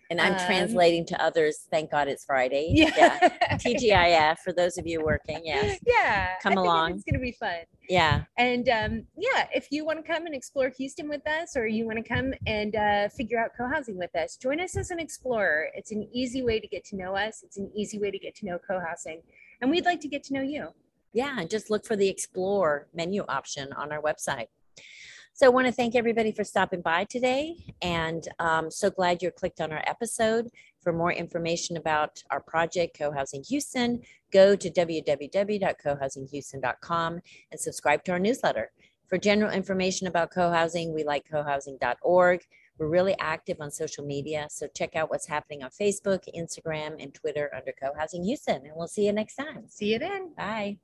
And 0.09 0.21
I'm 0.21 0.33
Um, 0.35 0.39
translating 0.45 1.05
to 1.07 1.21
others. 1.21 1.67
Thank 1.69 1.91
God 1.91 2.07
it's 2.07 2.23
Friday. 2.23 2.69
Yeah. 2.73 3.19
TGIF 3.57 4.37
for 4.39 4.53
those 4.53 4.77
of 4.77 4.87
you 4.87 5.01
working. 5.03 5.41
Yes. 5.43 5.79
Yeah. 5.85 6.29
Come 6.41 6.57
I 6.57 6.61
along. 6.61 6.91
It's 6.93 7.03
going 7.03 7.15
to 7.15 7.19
be 7.19 7.33
fun. 7.33 7.57
Yeah. 7.89 8.23
And 8.37 8.69
um, 8.69 9.05
yeah, 9.17 9.47
if 9.53 9.67
you 9.69 9.85
want 9.85 10.03
to 10.03 10.09
come 10.11 10.25
and 10.25 10.33
explore 10.33 10.69
Houston 10.77 11.09
with 11.09 11.27
us, 11.27 11.57
or 11.57 11.67
you 11.67 11.85
want 11.85 11.97
to 11.97 12.07
come 12.07 12.33
and 12.47 12.75
uh, 12.75 13.09
figure 13.09 13.37
out 13.37 13.51
co-housing 13.57 13.97
with 13.97 14.15
us, 14.15 14.37
join 14.37 14.61
us 14.61 14.77
as 14.77 14.91
an 14.91 14.99
explorer. 14.99 15.67
It's 15.75 15.91
an 15.91 16.07
easy 16.13 16.41
way 16.41 16.59
to 16.61 16.67
get 16.67 16.85
to 16.85 16.95
know 16.95 17.13
us. 17.15 17.43
It's 17.43 17.57
an 17.57 17.69
easy 17.75 17.99
way 17.99 18.09
to 18.09 18.17
get 18.19 18.33
to 18.37 18.45
know 18.45 18.59
co-housing, 18.65 19.21
and 19.61 19.69
we'd 19.69 19.85
like 19.85 19.99
to 20.01 20.07
get 20.07 20.23
to 20.25 20.33
know 20.33 20.41
you. 20.41 20.69
Yeah. 21.13 21.35
And 21.39 21.49
just 21.49 21.69
look 21.69 21.85
for 21.85 21.95
the 21.97 22.07
explore 22.07 22.87
menu 22.93 23.25
option 23.27 23.73
on 23.73 23.91
our 23.91 24.01
website. 24.01 24.47
So 25.33 25.45
I 25.45 25.49
want 25.49 25.67
to 25.67 25.71
thank 25.71 25.95
everybody 25.95 26.31
for 26.31 26.43
stopping 26.43 26.81
by 26.81 27.03
today. 27.03 27.55
And 27.83 28.27
um, 28.39 28.71
so 28.71 28.89
glad 28.89 29.21
you 29.21 29.29
clicked 29.29 29.61
on 29.61 29.71
our 29.71 29.83
episode. 29.85 30.47
For 30.81 30.91
more 30.91 31.11
information 31.11 31.77
about 31.77 32.23
our 32.31 32.39
project, 32.39 32.97
Co-Housing 32.97 33.43
Houston, 33.47 34.01
go 34.33 34.55
to 34.55 34.71
www.cohousinghouston.com 34.71 37.19
and 37.51 37.59
subscribe 37.59 38.03
to 38.05 38.13
our 38.13 38.19
newsletter. 38.19 38.71
For 39.07 39.19
general 39.19 39.51
information 39.51 40.07
about 40.07 40.31
co-housing, 40.31 40.93
we 40.93 41.03
like 41.03 41.29
cohousing.org. 41.29 42.41
We're 42.79 42.89
really 42.89 43.15
active 43.19 43.57
on 43.59 43.71
social 43.71 44.05
media, 44.05 44.47
so 44.49 44.67
check 44.75 44.95
out 44.95 45.09
what's 45.09 45.27
happening 45.27 45.63
on 45.63 45.69
Facebook, 45.69 46.23
Instagram, 46.35 47.01
and 47.01 47.13
Twitter 47.13 47.51
under 47.55 47.73
Co-Housing 47.79 48.23
Houston. 48.23 48.65
And 48.65 48.73
we'll 48.75 48.87
see 48.87 49.05
you 49.05 49.13
next 49.13 49.35
time. 49.35 49.65
See 49.67 49.93
you 49.93 49.99
then. 49.99 50.33
Bye. 50.35 50.77